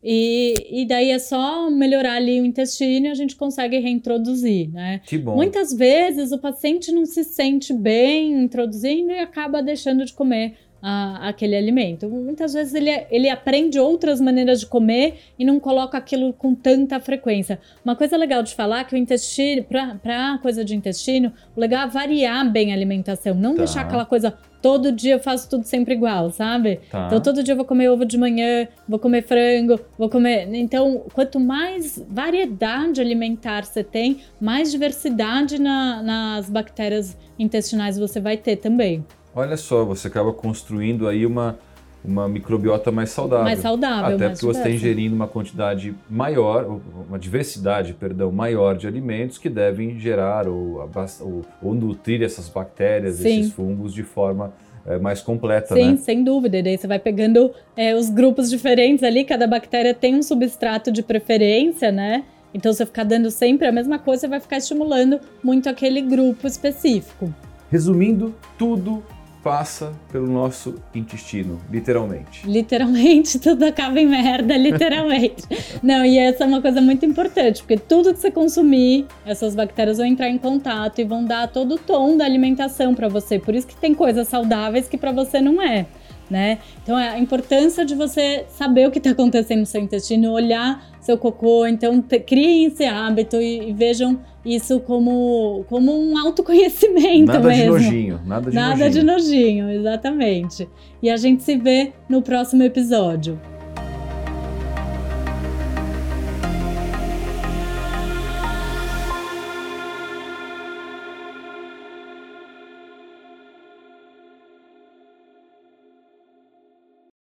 E, 0.04 0.54
e 0.70 0.86
daí 0.86 1.12
é 1.12 1.20
só 1.20 1.70
melhorar 1.70 2.16
ali 2.16 2.42
o 2.42 2.46
intestino 2.46 3.08
e 3.08 3.10
a 3.10 3.13
gente 3.13 3.36
consegue 3.36 3.80
reintroduzir, 3.80 4.70
né? 4.72 5.00
Que 5.06 5.18
bom. 5.18 5.36
Muitas 5.36 5.72
vezes 5.74 6.32
o 6.32 6.38
paciente 6.38 6.92
não 6.92 7.06
se 7.06 7.24
sente 7.24 7.74
bem 7.74 8.34
introduzindo 8.34 9.12
e 9.12 9.20
acaba 9.20 9.63
deixando 9.63 10.04
de 10.04 10.12
comer 10.12 10.56
a, 10.84 11.30
aquele 11.30 11.56
alimento. 11.56 12.10
Muitas 12.10 12.54
vezes 12.54 12.74
ele, 12.74 12.89
ele 13.10 13.30
aprende 13.30 13.80
outras 13.80 14.20
maneiras 14.20 14.60
de 14.60 14.66
comer 14.66 15.20
e 15.39 15.46
não 15.46 15.58
coloca 15.58 15.98
aquilo 15.98 16.34
com 16.34 16.54
tanta 16.54 17.00
frequência. 17.00 17.58
Uma 17.86 17.96
coisa 17.96 18.18
legal 18.18 18.44
de 18.44 18.54
falar 18.54 18.82
é 18.82 18.84
que 18.84 18.94
o 18.94 18.98
intestino, 18.98 19.63
para 19.63 20.38
coisa 20.42 20.66
de 20.66 20.76
intestino, 20.76 21.32
o 21.56 21.60
legal 21.60 21.88
é 21.88 21.89
variar 21.89 22.52
bem 22.52 22.74
a 22.74 22.76
alimentação, 22.76 23.34
não 23.34 23.52
tá. 23.52 23.60
deixar 23.60 23.82
aquela 23.82 24.06
coisa 24.06 24.38
todo 24.63 24.93
dia 24.93 25.15
eu 25.15 25.19
faço 25.19 25.49
tudo 25.49 25.65
sempre 25.65 25.93
igual, 25.93 26.32
sabe? 26.32 26.80
Tá. 26.89 27.08
Então 27.08 27.19
todo 27.19 27.43
dia 27.43 27.52
eu 27.52 27.58
vou 27.58 27.65
comer 27.65 27.89
ovo 27.89 28.06
de 28.06 28.17
manhã, 28.17 28.65
vou 28.88 28.97
comer 28.97 29.21
frango, 29.21 29.78
vou 29.97 30.10
comer. 30.10 30.47
Então, 30.54 31.04
quanto 31.13 31.38
mais 31.38 32.02
variedade 32.10 33.02
alimentar 33.02 33.65
você 33.65 33.84
tem, 33.84 34.21
mais 34.39 34.71
diversidade 34.71 35.60
na, 35.60 36.02
nas 36.02 36.49
bactérias 36.49 37.17
intestinais 37.38 37.99
você 37.99 38.21
vai 38.21 38.38
ter 38.38 38.56
também. 38.56 39.06
Olha 39.36 39.58
só, 39.58 39.84
você 39.84 40.08
acaba 40.08 40.32
construindo 40.32 41.10
aí 41.10 41.26
uma, 41.26 41.60
uma 42.04 42.28
microbiota 42.28 42.92
mais 42.92 43.10
saudável. 43.10 43.46
Mais 43.46 43.60
saudável, 43.60 44.16
Até 44.16 44.28
mais 44.28 44.39
porque 44.39 44.54
você 44.54 44.60
está 44.60 44.70
ingerindo 44.70 45.16
uma 45.16 45.28
quantidade 45.28 45.96
maior, 46.10 46.80
uma 47.08 47.18
diversidade, 47.18 47.94
perdão, 47.94 48.32
maior 48.32 48.76
de 48.76 48.88
alimentos 48.88 49.38
que 49.38 49.50
devem 49.50 49.98
gerar 49.98 50.48
ou, 50.48 50.89
ou, 51.22 51.42
ou 51.62 51.74
nutrir 51.74 52.22
essas 52.22 52.50
bactérias, 52.50 53.16
Sim. 53.16 53.39
esses 53.39 53.54
fungos 53.54 53.94
de 53.94 54.04
forma 54.04 54.54
é, 54.86 54.98
mais 54.98 55.22
completa, 55.22 55.74
Sim, 55.76 55.92
né? 55.92 55.98
sem 55.98 56.24
dúvida. 56.24 56.58
E 56.58 56.63
daí 56.63 56.78
você 56.78 56.88
vai 56.88 57.00
pegando 57.00 57.52
é, 57.76 57.96
os 57.96 58.10
grupos 58.10 58.50
diferentes 58.50 59.04
ali, 59.04 59.24
cada 59.24 59.48
bactéria 59.48 59.94
tem 59.94 60.16
um 60.16 60.24
substrato 60.24 60.92
de 60.92 61.02
preferência, 61.02 61.92
né? 61.92 62.26
Então, 62.54 62.72
se 62.72 62.80
você 62.80 62.86
ficar 62.86 63.04
dando 63.04 63.32
sempre 63.32 63.68
a 63.68 63.72
mesma 63.72 63.98
coisa, 63.98 64.22
você 64.22 64.28
vai 64.28 64.39
ficar 64.39 64.58
estimulando 64.58 65.20
muito 65.44 65.68
aquele 65.68 66.02
grupo 66.02 66.46
específico. 66.46 67.34
Resumindo, 67.72 68.36
tudo 68.60 69.02
passa 69.43 69.93
pelo 70.12 70.25
nosso 70.25 70.75
intestino, 70.95 71.60
literalmente. 71.69 72.47
Literalmente, 72.47 73.38
tudo 73.39 73.63
acaba 73.65 73.99
em 73.99 74.08
merda, 74.08 74.56
literalmente. 74.56 75.43
Não, 75.84 76.06
e 76.06 76.17
essa 76.17 76.45
é 76.45 76.47
uma 76.47 76.62
coisa 76.62 76.79
muito 76.79 77.06
importante, 77.06 77.62
porque 77.62 77.77
tudo 77.77 78.13
que 78.13 78.19
você 78.19 78.32
consumir, 78.32 79.06
essas 79.25 79.53
bactérias 79.53 79.97
vão 79.97 80.08
entrar 80.08 80.29
em 80.29 80.38
contato 80.38 80.99
e 80.99 81.03
vão 81.03 81.25
dar 81.25 81.47
todo 81.49 81.75
o 81.75 81.77
tom 81.77 82.15
da 82.15 82.23
alimentação 82.23 82.95
para 82.95 83.10
você. 83.10 83.38
Por 83.38 83.53
isso 83.53 83.67
que 83.67 83.75
tem 83.75 83.93
coisas 83.93 84.27
saudáveis 84.29 84.88
que 84.88 84.97
para 84.97 85.12
você 85.12 85.41
não 85.41 85.62
é. 85.62 85.86
Né? 86.29 86.59
Então, 86.81 86.97
é 86.97 87.09
a 87.09 87.19
importância 87.19 87.86
de 87.86 87.95
você 87.95 88.45
saber 88.47 88.88
o 88.88 88.91
que 88.91 88.97
está 88.97 89.12
acontecendo 89.12 89.59
no 89.59 89.65
seu 89.65 89.81
intestino, 89.81 90.31
olhar 90.31 90.83
seu 91.01 91.17
cocô. 91.17 91.65
Então, 91.67 92.01
criem 92.01 92.65
esse 92.65 92.86
hábito 92.86 93.36
e, 93.36 93.69
e, 93.69 93.73
vejam 93.73 94.19
isso 94.45 94.79
como, 94.79 95.65
como 95.69 95.91
um 95.93 96.17
autoconhecimento 96.17 97.33
nada 97.33 97.47
mesmo. 97.47 97.73
Nada 97.73 97.79
de 97.79 97.86
nojinho, 97.86 98.21
nada 98.25 98.49
de 98.49 98.55
nada 98.55 98.69
nojinho. 98.69 98.79
Nada 98.79 98.89
de 98.89 99.03
nojinho, 99.03 99.69
exatamente. 99.69 100.69
E 101.01 101.09
a 101.09 101.17
gente 101.17 101.43
se 101.43 101.55
vê 101.57 101.91
no 102.09 102.21
próximo 102.21 102.63
episódio. 102.63 103.39